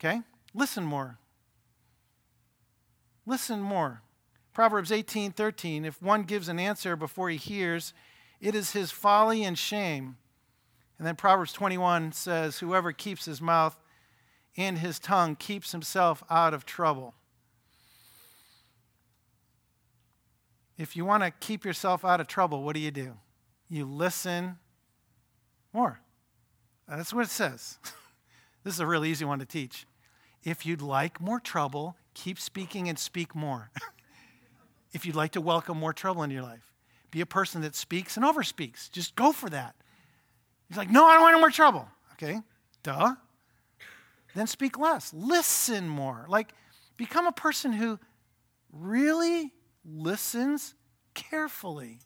[0.00, 0.22] Okay?
[0.54, 1.18] Listen more.
[3.24, 4.02] Listen more.
[4.52, 5.84] Proverbs 18 13.
[5.84, 7.94] If one gives an answer before he hears,
[8.40, 10.16] it is his folly and shame.
[10.98, 13.78] And then Proverbs 21 says, Whoever keeps his mouth
[14.56, 17.14] and his tongue keeps himself out of trouble.
[20.78, 23.14] If you want to keep yourself out of trouble, what do you do?
[23.68, 24.58] You listen
[25.72, 26.00] more.
[26.88, 27.78] That's what it says.
[28.64, 29.86] this is a really easy one to teach.
[30.44, 33.70] If you'd like more trouble, keep speaking and speak more.
[34.92, 36.72] if you'd like to welcome more trouble in your life,
[37.10, 38.90] be a person that speaks and overspeaks.
[38.90, 39.74] Just go for that.
[40.68, 41.88] He's like, no, I don't want any more trouble.
[42.12, 42.40] Okay,
[42.82, 43.14] duh.
[44.34, 45.12] Then speak less.
[45.12, 46.26] Listen more.
[46.28, 46.52] Like,
[46.96, 47.98] become a person who
[48.72, 49.52] really
[49.88, 50.74] listens
[51.14, 52.00] carefully.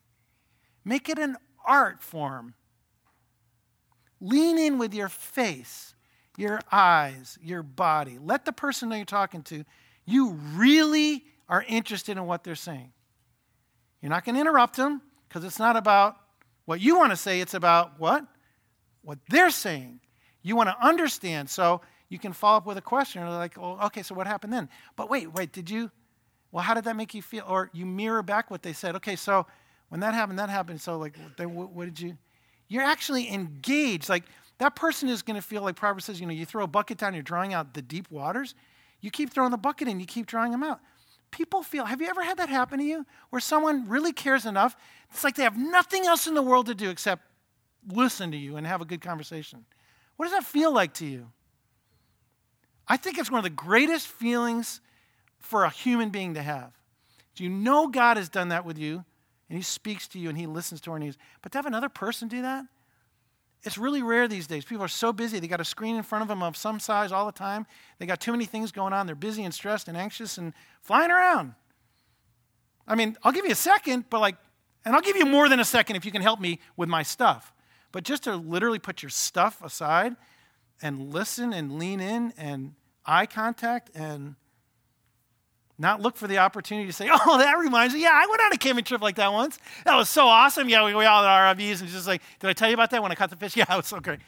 [0.85, 2.55] Make it an art form.
[4.21, 5.95] Lean in with your face,
[6.37, 8.19] your eyes, your body.
[8.21, 9.65] Let the person that you're talking to,
[10.05, 12.93] you really are interested in what they're saying.
[14.01, 16.17] You're not going to interrupt them because it's not about
[16.65, 18.25] what you want to say, it's about what?
[19.03, 20.01] What they're saying.
[20.43, 21.51] You want to understand.
[21.51, 24.69] So you can follow up with a question like, well, okay, so what happened then?
[24.97, 25.91] But wait, wait, did you
[26.53, 27.45] well, how did that make you feel?
[27.49, 28.95] Or you mirror back what they said.
[28.97, 29.47] Okay, so
[29.89, 30.81] when that happened, that happened.
[30.81, 32.17] So, like, what, what did you?
[32.69, 34.09] You're actually engaged.
[34.09, 34.25] Like,
[34.59, 36.99] that person is going to feel like Proverbs says, you know, you throw a bucket
[36.99, 38.55] down, you're drawing out the deep waters.
[39.01, 40.81] You keep throwing the bucket in, you keep drawing them out.
[41.33, 43.05] People feel, have you ever had that happen to you?
[43.31, 44.77] Where someone really cares enough,
[45.11, 47.23] it's like they have nothing else in the world to do except
[47.89, 49.65] listen to you and have a good conversation.
[50.17, 51.33] What does that feel like to you?
[52.87, 54.81] I think it's one of the greatest feelings
[55.43, 56.73] for a human being to have.
[57.35, 59.05] Do you know God has done that with you?
[59.49, 61.19] And He speaks to you and He listens to our needs.
[61.43, 62.65] But to have another person do that,
[63.65, 64.65] it's really rare these days.
[64.65, 65.39] People are so busy.
[65.39, 67.67] They got a screen in front of them of some size all the time.
[67.99, 69.07] They got too many things going on.
[69.07, 71.55] They're busy and stressed and anxious and flying around.
[72.89, 74.37] I mean, I'll give you a second, but like,
[74.85, 77.05] and I'll give you more than a second if you can help me with my
[77.05, 77.53] stuff.
[77.93, 80.17] But just to literally put your stuff aside
[80.81, 82.75] and listen and lean in and
[83.07, 84.35] eye contact and
[85.83, 88.01] not look for the opportunity to say, oh, that reminds me.
[88.01, 89.59] Yeah, I went on a camping trip like that once.
[89.85, 90.69] That was so awesome.
[90.69, 93.03] Yeah, we, we all had RVs and just like, did I tell you about that
[93.03, 93.57] when I caught the fish?
[93.63, 94.21] Yeah, it was so great.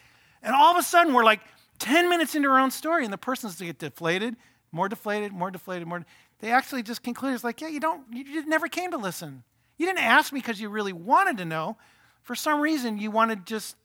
[0.43, 1.41] And all of a sudden, we're like
[1.79, 4.37] 10 minutes into our own story, and the person's to get deflated,
[4.71, 6.05] more deflated, more deflated, more.
[6.41, 9.45] They actually just conclude it's like, yeah, you don't, you never came to listen.
[9.79, 11.79] You didn't ask me because you really wanted to know.
[12.23, 13.77] For some reason, you wanted just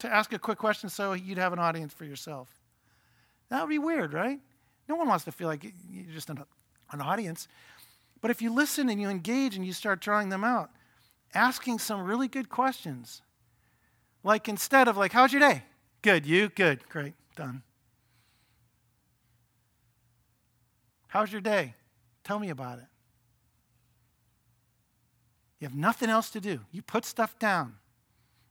[0.00, 2.48] to ask a quick question so you'd have an audience for yourself.
[3.48, 4.40] That would be weird, right?
[4.88, 6.42] No one wants to feel like you're just an
[6.92, 7.48] an audience.
[8.20, 10.70] But if you listen and you engage and you start drawing them out,
[11.34, 13.22] asking some really good questions.
[14.22, 15.64] Like instead of like, how's your day?
[16.02, 16.48] Good, you?
[16.48, 17.62] Good, great, done.
[21.08, 21.74] How's your day?
[22.24, 22.86] Tell me about it.
[25.60, 26.60] You have nothing else to do.
[26.72, 27.74] You put stuff down.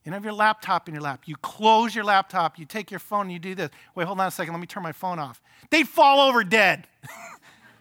[0.05, 1.23] You have your laptop in your lap.
[1.25, 2.57] You close your laptop.
[2.57, 3.69] You take your phone and you do this.
[3.95, 4.53] Wait, hold on a second.
[4.53, 5.41] Let me turn my phone off.
[5.69, 6.87] They'd fall over dead.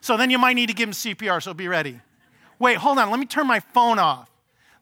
[0.00, 2.00] so then you might need to give them CPR, so be ready.
[2.58, 3.10] Wait, hold on.
[3.10, 4.30] Let me turn my phone off.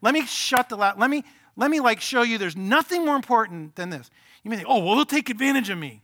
[0.01, 1.01] Let me shut the laptop.
[1.01, 1.25] Let me,
[1.57, 4.11] let me like show you there's nothing more important than this.
[4.43, 6.03] You may think, oh, well, they'll take advantage of me.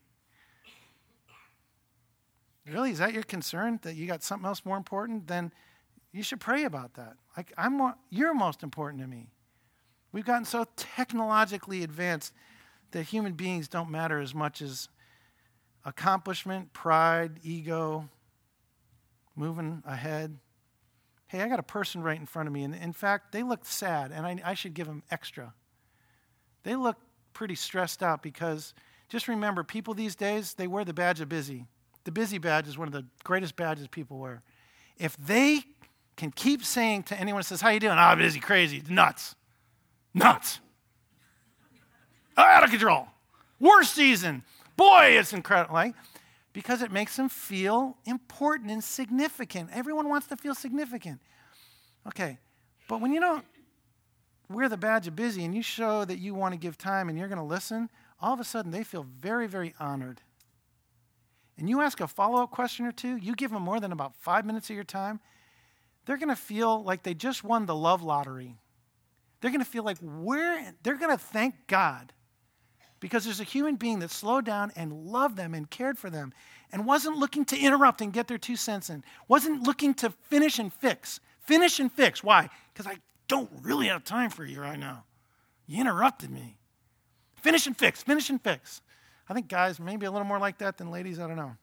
[2.67, 2.91] Really?
[2.91, 5.27] Is that your concern that you got something else more important?
[5.27, 5.53] Then
[6.13, 7.17] you should pray about that.
[7.37, 9.29] Like, I'm more, you're most important to me.
[10.13, 12.33] We've gotten so technologically advanced
[12.93, 14.89] that human beings don't matter as much as
[15.85, 18.09] accomplishment, pride, ego,
[19.37, 20.39] moving ahead.
[21.27, 23.65] Hey, I got a person right in front of me, and in fact, they look
[23.65, 25.55] sad, and I, I should give them extra.
[26.63, 26.97] They look
[27.33, 28.75] pretty stressed out because
[29.09, 31.67] just remember, people these days, they wear the badge of busy.
[32.05, 34.43] The busy badge is one of the greatest badges people wear.
[34.97, 35.63] If they
[36.17, 37.97] can keep saying to anyone says, How you doing?
[37.97, 39.35] Ah, oh, busy, crazy, nuts
[40.15, 40.61] nuts.
[42.37, 43.09] Out of control.
[43.61, 44.43] Worst season.
[44.77, 45.75] Boy, it's incredible.
[45.75, 45.95] Like,
[46.55, 49.69] because it makes them feel important and significant.
[49.75, 51.21] Everyone wants to feel significant.
[52.07, 52.39] Okay,
[52.89, 53.45] but when you don't
[54.49, 57.19] wear the badge of busy and you show that you want to give time and
[57.19, 57.91] you're going to listen,
[58.21, 60.23] all of a sudden they feel very, very honored.
[61.59, 64.15] And you ask a follow up question or two, you give them more than about
[64.15, 65.21] five minutes of your time,
[66.07, 68.59] they're going to feel like they just won the love lottery.
[69.41, 72.13] They're going to feel like we're, they're going to thank God
[73.05, 76.33] because there's a human being that slowed down and loved them and cared for them
[76.73, 80.59] and wasn't looking to interrupt and get their two cents in, wasn't looking to finish
[80.59, 81.21] and fix.
[81.41, 82.25] Finish and fix.
[82.25, 82.49] Why?
[82.73, 82.97] Because I
[83.29, 85.05] don't really have time for you right now.
[85.67, 86.57] You interrupted me.
[87.43, 88.81] Finish and fix, finish and fix.
[89.29, 91.59] I think guys maybe a little more like that than ladies, I don't know.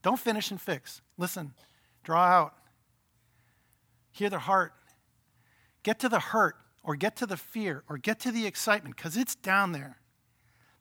[0.00, 1.02] Don't finish and fix.
[1.18, 1.52] Listen,
[2.04, 2.54] draw out.
[4.12, 4.72] Hear their heart.
[5.82, 9.18] Get to the hurt or get to the fear or get to the excitement because
[9.18, 9.98] it's down there.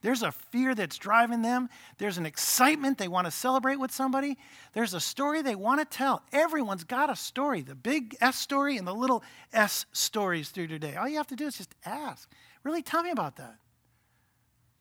[0.02, 1.70] There's a fear that's driving them.
[1.98, 4.38] There's an excitement they want to celebrate with somebody.
[4.74, 6.24] There's a story they want to tell.
[6.32, 10.96] Everyone's got a story the big S story and the little S stories through today.
[10.96, 12.30] All you have to do is just ask.
[12.64, 13.58] Really, tell me about that.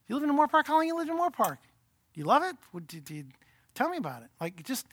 [0.08, 0.66] You live in Moorpark?
[0.66, 1.58] How long you live in Moorpark?
[2.14, 2.56] Do you love it?
[2.86, 3.24] Do, do you,
[3.74, 4.28] tell me about it.
[4.40, 4.86] Like, just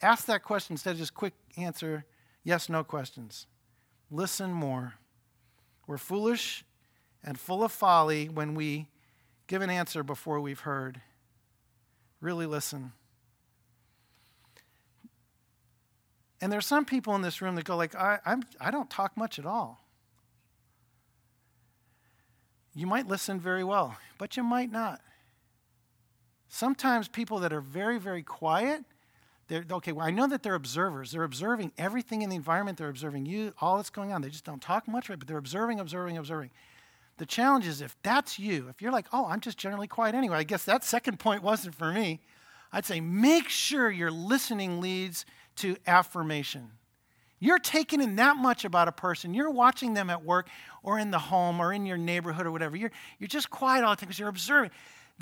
[0.00, 2.04] ask that question instead of just quick answer
[2.44, 3.46] yes, no questions.
[4.10, 4.94] Listen more.
[5.86, 6.64] We're foolish
[7.24, 8.88] and full of folly when we
[9.52, 11.02] give an answer before we've heard.
[12.22, 12.92] Really listen.
[16.40, 19.14] And there's some people in this room that go like, I, I'm, I don't talk
[19.14, 19.84] much at all.
[22.74, 25.02] You might listen very well, but you might not.
[26.48, 28.86] Sometimes people that are very, very quiet
[29.48, 31.10] they're, okay, well, I know that they're observers.
[31.10, 32.78] They're observing everything in the environment.
[32.78, 34.22] They're observing you, all that's going on.
[34.22, 35.18] They just don't talk much, right?
[35.18, 36.50] But they're observing, observing, observing.
[37.18, 40.38] The challenge is if that's you, if you're like, oh, I'm just generally quiet anyway,
[40.38, 42.20] I guess that second point wasn't for me.
[42.72, 46.70] I'd say make sure your listening leads to affirmation.
[47.38, 49.34] You're taking in that much about a person.
[49.34, 50.48] You're watching them at work
[50.82, 52.76] or in the home or in your neighborhood or whatever.
[52.76, 54.70] You're, you're just quiet all the time because you're observing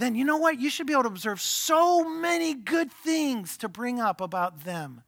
[0.00, 0.58] then you know what?
[0.58, 5.02] You should be able to observe so many good things to bring up about them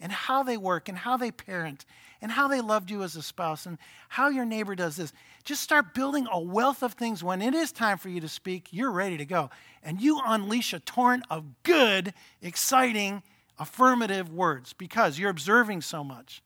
[0.00, 1.84] and how they work and how they parent
[2.24, 3.76] and how they loved you as a spouse and
[4.08, 5.12] how your neighbor does this.
[5.44, 7.22] Just start building a wealth of things.
[7.22, 9.50] When it is time for you to speak, you're ready to go.
[9.82, 13.22] And you unleash a torrent of good, exciting,
[13.58, 16.42] affirmative words because you're observing so much.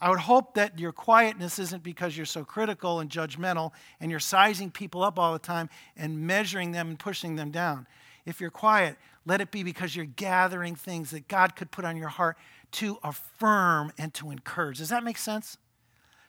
[0.00, 4.18] I would hope that your quietness isn't because you're so critical and judgmental and you're
[4.18, 7.86] sizing people up all the time and measuring them and pushing them down.
[8.26, 11.96] If you're quiet, let it be because you're gathering things that God could put on
[11.96, 12.36] your heart
[12.72, 14.78] to affirm and to encourage.
[14.78, 15.58] Does that make sense?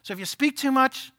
[0.02, 1.12] So if you speak too much,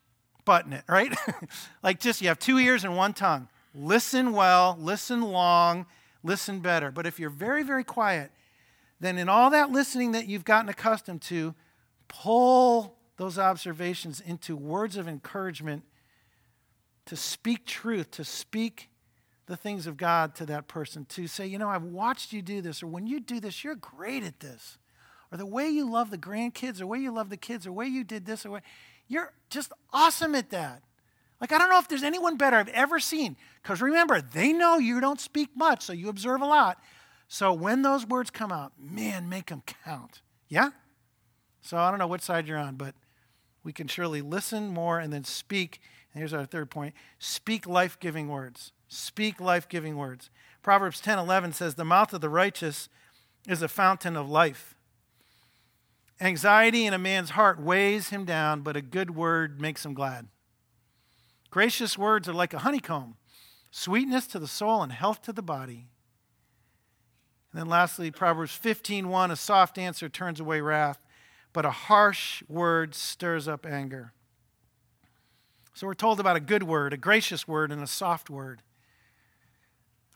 [0.45, 1.13] button it, right?
[1.83, 3.47] like just you have two ears and one tongue.
[3.73, 5.85] Listen well, listen long,
[6.23, 6.91] listen better.
[6.91, 8.31] But if you're very, very quiet,
[8.99, 11.53] then in all that listening that you've gotten accustomed to,
[12.07, 15.83] pull those observations into words of encouragement
[17.05, 18.89] to speak truth, to speak
[19.47, 22.61] the things of God to that person, to say, you know, I've watched you do
[22.61, 24.77] this, or when you do this, you're great at this.
[25.35, 27.69] Or the way you love the grandkids, or the way you love the kids, or
[27.69, 28.61] the way you did this, or way,
[29.09, 30.81] you're just awesome at that.
[31.41, 33.35] Like, I don't know if there's anyone better I've ever seen.
[33.61, 36.81] Because remember, they know you don't speak much, so you observe a lot.
[37.27, 40.21] So when those words come out, man, make them count.
[40.47, 40.69] Yeah?
[41.59, 42.95] So I don't know which side you're on, but
[43.61, 45.81] we can surely listen more and then speak.
[46.13, 48.71] And here's our third point speak life giving words.
[48.87, 50.29] Speak life giving words.
[50.63, 52.87] Proverbs 10 11 says, The mouth of the righteous
[53.49, 54.74] is a fountain of life.
[56.21, 60.27] Anxiety in a man's heart weighs him down, but a good word makes him glad.
[61.49, 63.15] Gracious words are like a honeycomb,
[63.71, 65.87] sweetness to the soul and health to the body.
[67.51, 70.99] And then lastly, Proverbs 15:1, a soft answer turns away wrath,
[71.53, 74.13] but a harsh word stirs up anger.
[75.73, 78.61] So we're told about a good word, a gracious word, and a soft word.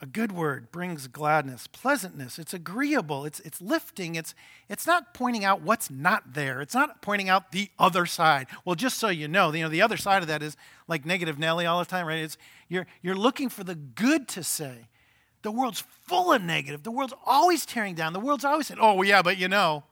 [0.01, 2.39] A good word brings gladness, pleasantness.
[2.39, 3.25] It's agreeable.
[3.25, 4.15] It's, it's lifting.
[4.15, 4.33] It's,
[4.69, 6.61] it's not pointing out what's not there.
[6.61, 8.47] It's not pointing out the other side.
[8.63, 10.55] Well, just so you know, you know, the other side of that is
[10.87, 12.19] like negative Nelly all the time, right?
[12.19, 12.37] It's,
[12.69, 14.87] you're, you're looking for the good to say.
[15.41, 16.83] The world's full of negative.
[16.83, 18.13] The world's always tearing down.
[18.13, 19.83] The world's always saying, oh, well, yeah, but you know.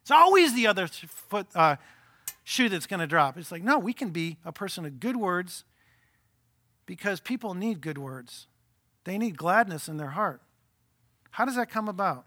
[0.00, 1.76] It's always the other foot, uh,
[2.44, 3.36] shoe that's going to drop.
[3.36, 5.64] It's like, no, we can be a person of good words
[6.86, 8.46] because people need good words.
[9.06, 10.42] They need gladness in their heart.
[11.30, 12.26] How does that come about?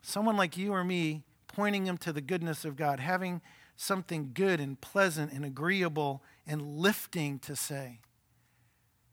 [0.00, 3.42] Someone like you or me pointing them to the goodness of God, having
[3.76, 7.98] something good and pleasant and agreeable and lifting to say.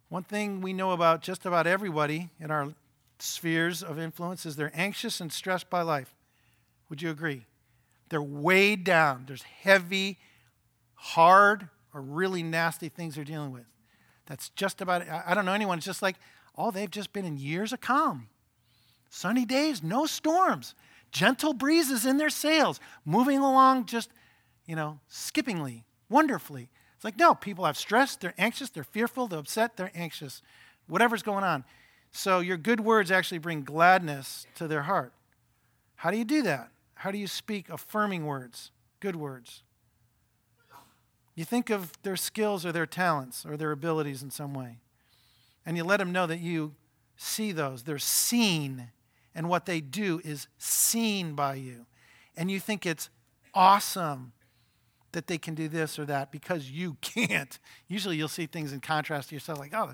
[0.08, 2.74] One thing we know about just about everybody in our
[3.20, 6.15] spheres of influence is they're anxious and stressed by life.
[6.89, 7.46] Would you agree?
[8.08, 9.26] They're weighed down.
[9.28, 10.17] There's heavy,
[10.96, 13.65] hard, or really nasty things they're dealing with.
[14.32, 15.04] That's just about.
[15.10, 15.78] I don't know anyone.
[15.78, 16.15] It's just like,
[16.58, 18.30] oh, they've just been in years of calm.
[19.10, 20.74] Sunny days, no storms,
[21.12, 24.10] gentle breezes in their sails, moving along just,
[24.65, 26.70] you know, skippingly, wonderfully.
[26.96, 30.41] It's like, no, people have stress, they're anxious, they're fearful, they're upset, they're anxious,
[30.88, 31.65] whatever's going on.
[32.13, 35.12] So your good words actually bring gladness to their heart.
[35.96, 36.70] How do you do that?
[36.94, 39.62] How do you speak affirming words, good words?
[41.36, 44.80] You think of their skills or their talents or their abilities in some way.
[45.65, 46.76] And you let them know that you
[47.15, 47.84] see those.
[47.84, 48.89] They're seen,
[49.34, 51.86] and what they do is seen by you.
[52.36, 53.10] And you think it's
[53.54, 54.34] awesome
[55.12, 57.60] that they can do this or that because you can't.
[57.88, 59.94] Usually you'll see things in contrast to yourself, like, oh,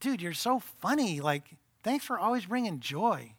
[0.00, 1.20] dude, you're so funny.
[1.20, 1.44] Like,
[1.82, 3.32] thanks for always bringing joy.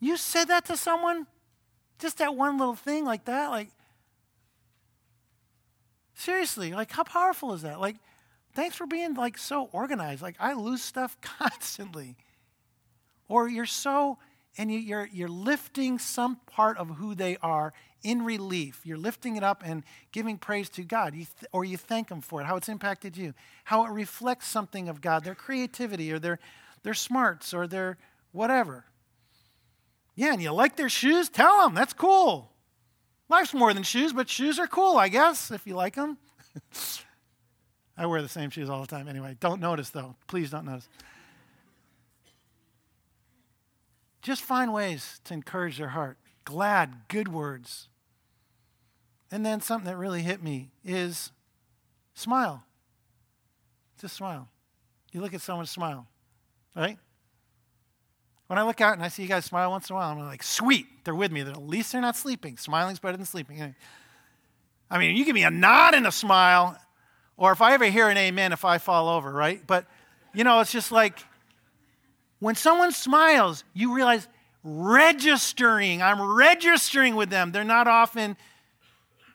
[0.00, 1.26] You said that to someone?
[1.98, 3.48] Just that one little thing like that?
[3.50, 3.70] Like,
[6.16, 7.78] Seriously, like how powerful is that?
[7.78, 7.96] Like,
[8.54, 10.22] thanks for being like so organized.
[10.22, 12.16] Like I lose stuff constantly.
[13.28, 14.18] Or you're so
[14.58, 18.80] and you, are you're lifting some part of who they are in relief.
[18.84, 22.22] You're lifting it up and giving praise to God, you th- or you thank Him
[22.22, 26.18] for it, how it's impacted you, how it reflects something of God, their creativity, or
[26.18, 26.38] their
[26.82, 27.98] their smarts, or their
[28.32, 28.86] whatever.
[30.14, 31.28] Yeah, and you like their shoes?
[31.28, 32.55] Tell them that's cool.
[33.28, 36.18] Life's more than shoes, but shoes are cool, I guess, if you like them.
[37.98, 39.36] I wear the same shoes all the time anyway.
[39.40, 40.16] Don't notice, though.
[40.26, 40.88] Please don't notice.
[44.22, 46.18] Just find ways to encourage their heart.
[46.44, 47.88] Glad, good words.
[49.30, 51.32] And then something that really hit me is
[52.14, 52.64] smile.
[54.00, 54.48] Just smile.
[55.12, 56.06] You look at someone, smile,
[56.74, 56.98] right?
[58.46, 60.20] When I look out and I see you guys smile once in a while, I'm
[60.20, 61.40] like, sweet, they're with me.
[61.40, 62.56] At least they're not sleeping.
[62.56, 63.74] Smiling's better than sleeping.
[64.90, 66.78] I mean, you give me a nod and a smile,
[67.36, 69.66] or if I ever hear an amen, if I fall over, right?
[69.66, 69.86] But,
[70.32, 71.18] you know, it's just like
[72.38, 74.28] when someone smiles, you realize
[74.62, 76.02] registering.
[76.02, 77.50] I'm registering with them.
[77.50, 78.36] They're not often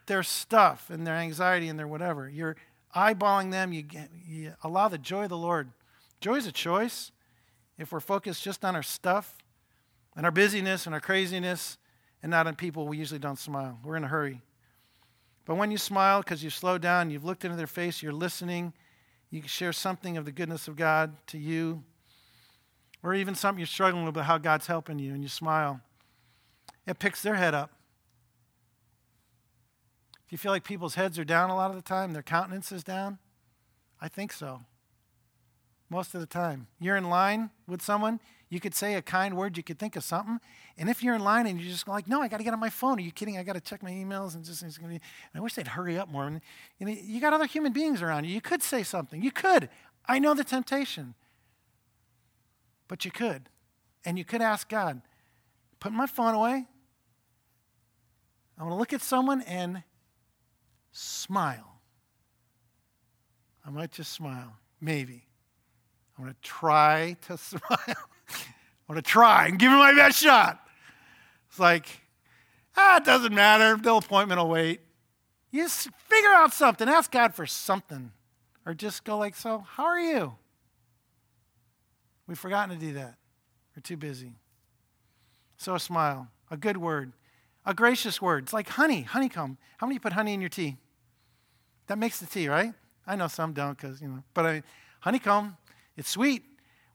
[0.05, 2.29] their stuff and their anxiety and their whatever.
[2.29, 2.55] You're
[2.95, 3.73] eyeballing them.
[3.73, 5.69] You, get, you allow the joy of the Lord.
[6.21, 7.11] Joy is a choice
[7.81, 9.35] if we're focused just on our stuff
[10.15, 11.77] and our busyness and our craziness
[12.21, 13.79] and not on people, we usually don't smile.
[13.83, 14.41] We're in a hurry.
[15.45, 18.73] But when you smile because you've slowed down, you've looked into their face, you're listening,
[19.31, 21.83] you can share something of the goodness of God to you,
[23.01, 25.81] or even something you're struggling with, how God's helping you, and you smile,
[26.85, 27.71] it picks their head up.
[30.25, 32.13] If you feel like people's heads are down a lot of the time?
[32.13, 33.17] Their countenance is down?
[33.99, 34.61] I think so
[35.91, 36.67] most of the time.
[36.79, 40.05] You're in line with someone, you could say a kind word, you could think of
[40.05, 40.39] something.
[40.77, 42.61] And if you're in line and you're just like, no, I got to get on
[42.61, 42.97] my phone.
[42.97, 43.37] Are you kidding?
[43.37, 45.01] I got to check my emails and just, it's gonna be,
[45.35, 46.25] I wish they'd hurry up more.
[46.25, 46.39] And,
[46.79, 48.33] you, know, you got other human beings around you.
[48.33, 49.21] You could say something.
[49.21, 49.69] You could.
[50.05, 51.13] I know the temptation.
[52.87, 53.49] But you could.
[54.05, 55.01] And you could ask God,
[55.81, 56.67] put my phone away.
[58.57, 59.83] I want to look at someone and
[60.93, 61.81] smile.
[63.65, 64.53] I might just smile.
[64.79, 65.25] Maybe.
[66.21, 67.61] I'm going to try to smile.
[67.87, 67.95] I'm
[68.87, 70.59] going to try and give it my best shot.
[71.49, 71.87] It's like,
[72.75, 73.77] Ah, it doesn't matter.
[73.77, 74.81] No appointment will wait.
[75.51, 76.87] You just figure out something.
[76.87, 78.11] Ask God for something.
[78.65, 80.35] Or just go like, so, how are you?
[82.27, 83.15] We've forgotten to do that.
[83.75, 84.35] We're too busy.
[85.57, 87.13] So a smile, a good word,
[87.65, 88.43] a gracious word.
[88.43, 89.57] It's like honey, honeycomb.
[89.77, 90.77] How many put honey in your tea?
[91.87, 92.73] That makes the tea, right?
[93.05, 94.63] I know some don't because, you know, but I,
[95.01, 95.57] honeycomb,
[96.01, 96.43] it's sweet.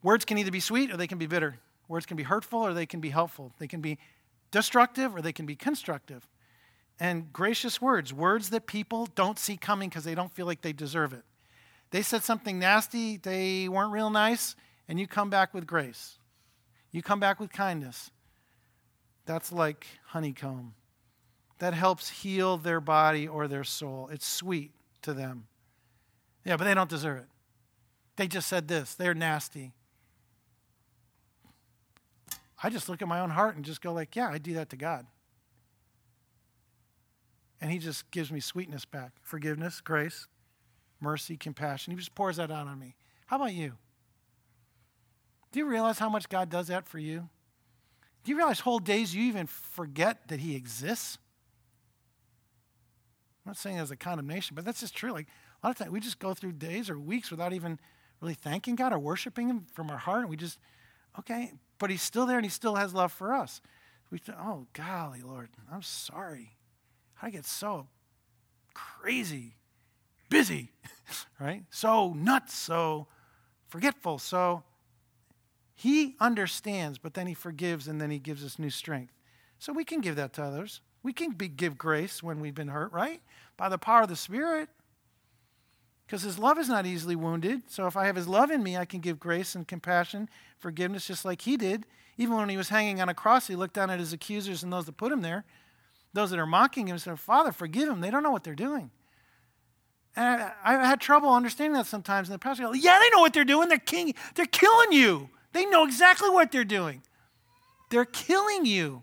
[0.02, 1.60] Words can either be sweet or they can be bitter.
[1.86, 3.52] Words can be hurtful or they can be helpful.
[3.60, 3.98] They can be
[4.50, 6.28] destructive or they can be constructive.
[6.98, 10.72] And gracious words, words that people don't see coming because they don't feel like they
[10.72, 11.22] deserve it.
[11.92, 14.56] They said something nasty, they weren't real nice,
[14.88, 16.18] and you come back with grace.
[16.90, 18.10] You come back with kindness.
[19.24, 20.74] That's like honeycomb.
[21.60, 24.08] That helps heal their body or their soul.
[24.10, 25.46] It's sweet to them.
[26.44, 27.28] Yeah, but they don't deserve it.
[28.16, 28.94] They just said this.
[28.94, 29.72] They're nasty.
[32.62, 34.70] I just look at my own heart and just go like, yeah, I do that
[34.70, 35.06] to God.
[37.60, 39.12] And he just gives me sweetness back.
[39.22, 40.26] Forgiveness, grace,
[41.00, 41.92] mercy, compassion.
[41.92, 42.96] He just pours that out on me.
[43.26, 43.74] How about you?
[45.52, 47.28] Do you realize how much God does that for you?
[48.24, 51.18] Do you realize whole days you even forget that He exists?
[53.44, 55.12] I'm not saying as a condemnation, but that's just true.
[55.12, 55.28] Like
[55.62, 57.78] a lot of times we just go through days or weeks without even
[58.20, 60.22] really thanking God or worshiping Him from our heart.
[60.22, 60.58] And we just,
[61.18, 63.60] okay, but He's still there and He still has love for us.
[64.10, 66.56] We oh, golly, Lord, I'm sorry.
[67.20, 67.88] I get so
[68.74, 69.56] crazy,
[70.28, 70.72] busy,
[71.40, 71.64] right?
[71.70, 73.08] So nuts, so
[73.68, 74.62] forgetful, so
[75.78, 79.12] he understands, but then He forgives and then He gives us new strength.
[79.58, 80.80] So we can give that to others.
[81.02, 83.20] We can be, give grace when we've been hurt, right?
[83.58, 84.70] By the power of the Spirit.
[86.06, 87.62] Because His love is not easily wounded.
[87.66, 90.28] So if I have His love in me, I can give grace and compassion,
[90.58, 91.86] forgiveness, just like He did.
[92.16, 94.72] Even when He was hanging on a cross, He looked down at His accusers and
[94.72, 95.44] those that put Him there.
[96.12, 98.00] Those that are mocking Him and said, Father, forgive them.
[98.00, 98.90] They don't know what they're doing.
[100.14, 102.28] And I, I had trouble understanding that sometimes.
[102.28, 103.68] And the pastor goes, Yeah, they know what they're doing.
[103.68, 104.14] They're king.
[104.34, 105.28] They're killing you.
[105.52, 107.02] They know exactly what they're doing.
[107.90, 109.02] They're killing you.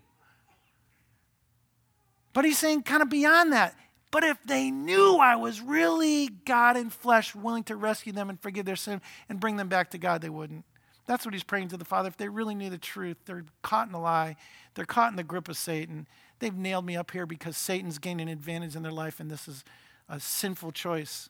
[2.32, 3.76] But he's saying, kind of beyond that.
[4.14, 8.40] But if they knew I was really God in flesh, willing to rescue them and
[8.40, 10.64] forgive their sin and bring them back to God, they wouldn't.
[11.04, 12.10] That's what he's praying to the Father.
[12.10, 14.36] If they really knew the truth, they're caught in a lie,
[14.76, 16.06] they're caught in the grip of Satan.
[16.38, 19.48] They've nailed me up here because Satan's gained an advantage in their life, and this
[19.48, 19.64] is
[20.08, 21.28] a sinful choice.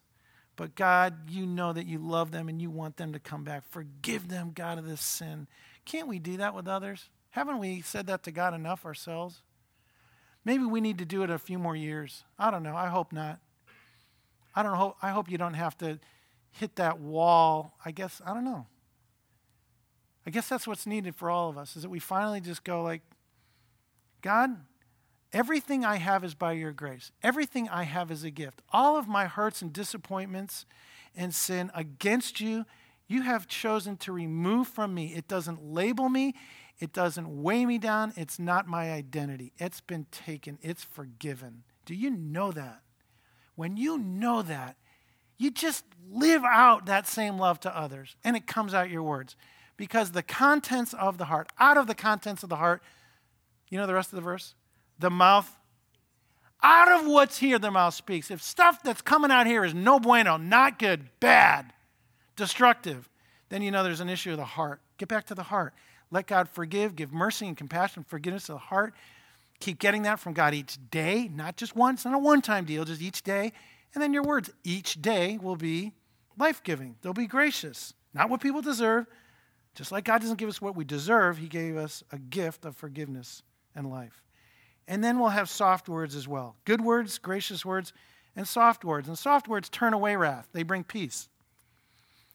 [0.55, 3.65] But God, you know that you love them and you want them to come back.
[3.71, 5.47] Forgive them, God, of this sin.
[5.87, 7.09] Can't we do that with others?
[7.31, 9.41] Haven't we said that to God enough ourselves?
[10.45, 12.25] Maybe we need to do it a few more years.
[12.39, 12.77] I don't know.
[12.77, 13.41] I hope not.
[14.55, 15.99] I don't hope I hope you don't have to
[16.51, 17.75] hit that wall.
[17.85, 18.67] I guess I don't know.
[20.27, 22.83] I guess that's what's needed for all of us is that we finally just go
[22.83, 23.03] like
[24.23, 24.57] God,
[25.35, 27.11] Everything I have is by your grace.
[27.21, 28.63] Everything I have is a gift.
[28.73, 30.65] All of my hurts and disappointments
[31.17, 32.65] and sin against you,
[33.09, 35.13] you have chosen to remove from me.
[35.13, 36.37] It doesn't label me,
[36.79, 38.13] it doesn't weigh me down.
[38.17, 39.53] It's not my identity.
[39.59, 41.65] It's been taken, it's forgiven.
[41.85, 42.81] Do you know that?
[43.55, 44.77] When you know that,
[45.37, 49.37] you just live out that same love to others, and it comes out your words.
[49.77, 52.83] Because the contents of the heart, out of the contents of the heart,
[53.69, 54.55] you know the rest of the verse?
[54.99, 55.51] the mouth,
[56.63, 58.31] out of what's here, the mouth speaks.
[58.31, 61.73] If stuff that's coming out here is no bueno, not good, bad,
[62.37, 63.09] destructive,
[63.49, 64.81] then you know there's an issue of the heart.
[64.99, 65.75] Get back to the heart.
[66.15, 68.95] Let God forgive, give mercy and compassion, forgiveness of the heart.
[69.59, 72.85] Keep getting that from God each day, not just once, not a one time deal,
[72.85, 73.53] just each day.
[73.93, 75.93] And then your words each day will be
[76.39, 79.07] life giving, they'll be gracious, not what people deserve.
[79.75, 82.77] Just like God doesn't give us what we deserve, He gave us a gift of
[82.77, 83.43] forgiveness
[83.75, 84.23] and life.
[84.87, 87.93] And then we'll have soft words as well good words, gracious words,
[88.37, 89.09] and soft words.
[89.09, 91.29] And soft words turn away wrath, they bring peace.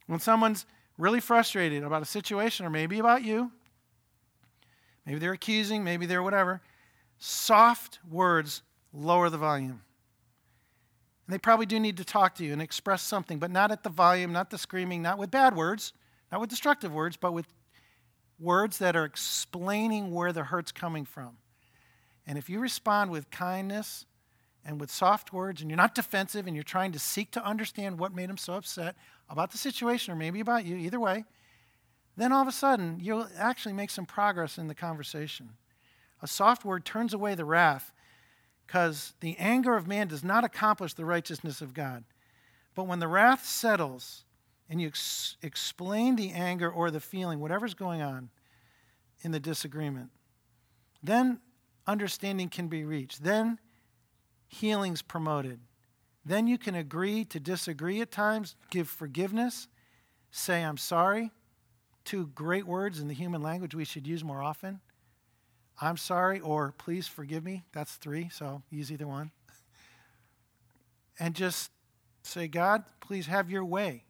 [0.08, 0.66] When someone's
[0.98, 3.54] really frustrated about a situation, or maybe about you,
[5.10, 6.62] maybe they're accusing, maybe they're whatever,
[7.18, 8.62] soft words
[8.94, 9.82] lower the volume.
[11.26, 13.82] And they probably do need to talk to you and express something, but not at
[13.82, 15.94] the volume, not the screaming, not with bad words,
[16.32, 17.48] not with destructive words, but with
[18.40, 21.38] words that are explaining where the hurt's coming from.
[22.28, 24.06] And if you respond with kindness
[24.64, 27.98] and with soft words, and you're not defensive, and you're trying to seek to understand
[27.98, 28.96] what made him so upset
[29.28, 31.26] about the situation, or maybe about you, either way,
[32.20, 35.52] then all of a sudden you'll actually make some progress in the conversation.
[36.22, 37.94] A soft word turns away the wrath
[38.68, 42.04] because the anger of man does not accomplish the righteousness of God.
[42.76, 44.26] But when the wrath settles
[44.70, 48.30] and you ex- explain the anger or the feeling, whatever's going on
[49.22, 50.12] in the disagreement,
[51.02, 51.40] then
[51.88, 53.24] understanding can be reached.
[53.24, 53.60] Then
[54.48, 55.62] healing's promoted.
[56.26, 59.68] Then you can agree to disagree at times, give forgiveness,
[60.32, 61.32] say, I'm sorry.
[62.10, 64.80] Two great words in the human language we should use more often.
[65.80, 67.66] I'm sorry, or please forgive me.
[67.72, 69.30] That's three, so use either one.
[71.20, 71.70] And just
[72.24, 74.06] say, God, please have your way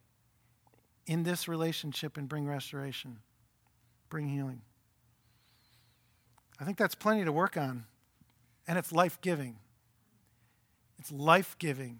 [1.07, 3.17] in this relationship and bring restoration,
[4.09, 4.61] bring healing.
[6.57, 7.83] I think that's plenty to work on,
[8.65, 9.57] and it's life giving.
[10.99, 11.99] It's life giving.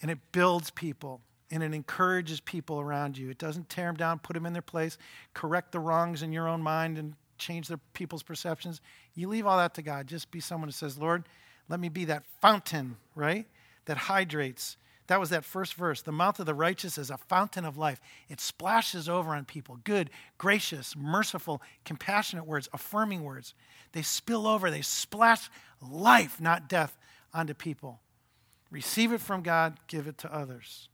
[0.00, 1.20] And it builds people
[1.50, 3.30] and it encourages people around you.
[3.30, 4.98] It doesn't tear them down, put them in their place,
[5.34, 8.80] correct the wrongs in your own mind, and change their people's perceptions.
[9.14, 10.06] You leave all that to God.
[10.06, 11.24] Just be someone who says, Lord,
[11.68, 13.46] let me be that fountain, right?
[13.86, 14.76] That hydrates.
[15.06, 16.02] That was that first verse.
[16.02, 18.00] The mouth of the righteous is a fountain of life.
[18.28, 19.78] It splashes over on people.
[19.84, 23.54] Good, gracious, merciful, compassionate words, affirming words.
[23.92, 25.48] They spill over, they splash
[25.80, 26.98] life, not death,
[27.32, 28.00] onto people.
[28.70, 30.88] Receive it from God, give it to others.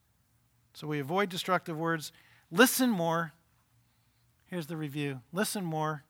[0.74, 2.12] So we avoid destructive words.
[2.50, 3.32] Listen more.
[4.46, 6.04] Here's the review listen more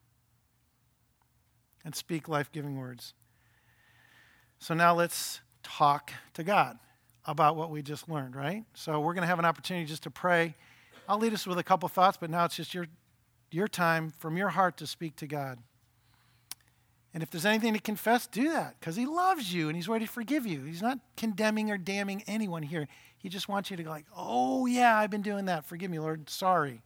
[1.84, 3.14] and speak life giving words.
[4.58, 6.78] So now let's talk to God
[7.24, 8.64] about what we just learned, right?
[8.74, 10.54] So we're going to have an opportunity just to pray.
[11.08, 12.86] I'll lead us with a couple thoughts, but now it's just your,
[13.50, 15.58] your time from your heart to speak to God.
[17.14, 20.06] And if there's anything to confess, do that because He loves you and He's ready
[20.06, 20.62] to forgive you.
[20.62, 22.88] He's not condemning or damning anyone here.
[23.18, 25.64] He just wants you to go like, "Oh yeah, I've been doing that.
[25.64, 26.30] Forgive me, Lord.
[26.30, 26.82] Sorry."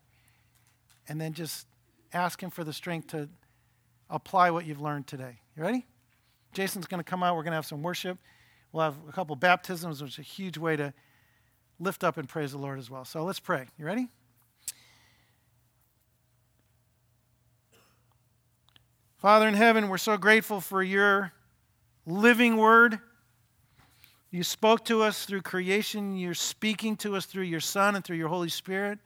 [1.08, 1.66] And then just
[2.12, 3.28] ask Him for the strength to
[4.10, 5.40] apply what you've learned today.
[5.56, 5.86] You ready?
[6.52, 7.36] Jason's going to come out.
[7.36, 8.18] We're going to have some worship.
[8.72, 10.92] We'll have a couple baptisms, which is a huge way to
[11.78, 13.04] lift up and praise the Lord as well.
[13.04, 13.66] So let's pray.
[13.78, 14.08] You ready?
[19.26, 21.32] Father in heaven, we're so grateful for your
[22.06, 23.00] living word.
[24.30, 26.16] You spoke to us through creation.
[26.16, 29.00] You're speaking to us through your Son and through your Holy Spirit.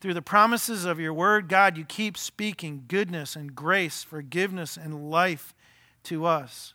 [0.00, 5.08] Through the promises of your word, God, you keep speaking goodness and grace, forgiveness and
[5.08, 5.54] life
[6.02, 6.74] to us.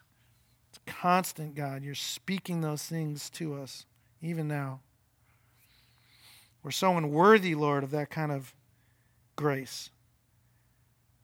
[0.70, 1.84] It's constant, God.
[1.84, 3.86] You're speaking those things to us,
[4.22, 4.80] even now.
[6.64, 8.54] We're so unworthy, Lord, of that kind of
[9.36, 9.90] grace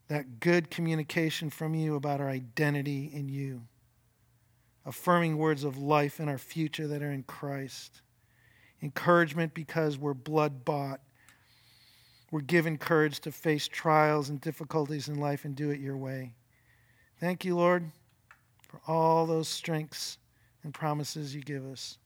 [0.08, 3.64] that good communication from you about our identity in you,
[4.86, 8.02] affirming words of life in our future that are in Christ,
[8.82, 11.02] encouragement because we're blood bought.
[12.32, 16.34] We're given courage to face trials and difficulties in life and do it your way.
[17.20, 17.92] Thank you, Lord,
[18.62, 20.18] for all those strengths
[20.64, 21.98] and promises you give us.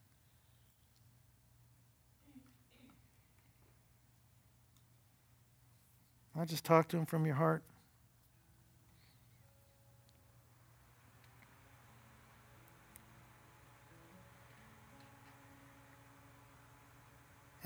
[6.39, 7.64] I just talk to him from your heart.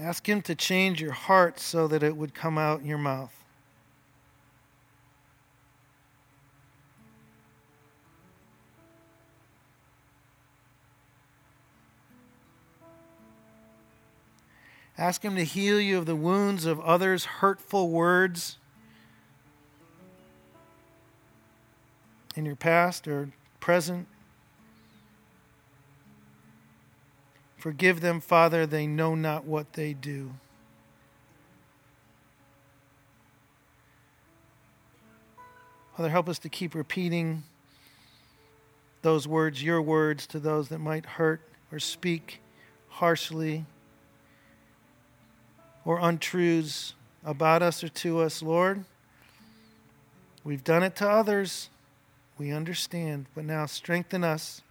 [0.03, 3.33] Ask Him to change your heart so that it would come out in your mouth.
[14.97, 18.57] Ask Him to heal you of the wounds of others' hurtful words
[22.35, 23.29] in your past or
[23.61, 24.09] present.
[27.63, 30.33] Forgive them, Father, they know not what they do.
[35.95, 37.43] Father, help us to keep repeating
[39.01, 41.39] those words, your words, to those that might hurt
[41.71, 42.41] or speak
[42.89, 43.65] harshly
[45.85, 48.83] or untruths about us or to us, Lord.
[50.43, 51.69] We've done it to others.
[52.37, 54.63] We understand, but now strengthen us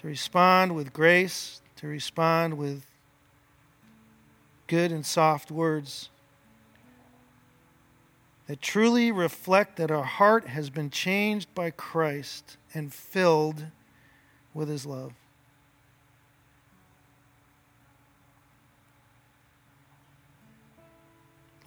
[0.00, 2.86] to respond with grace, to respond with
[4.66, 6.08] good and soft words
[8.46, 13.66] that truly reflect that our heart has been changed by Christ and filled
[14.54, 15.12] with His love.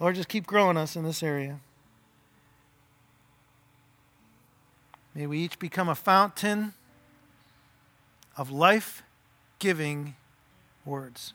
[0.00, 1.60] Lord, just keep growing us in this area.
[5.14, 6.74] May we each become a fountain
[8.36, 9.02] of life
[9.58, 10.16] giving
[10.84, 11.32] words.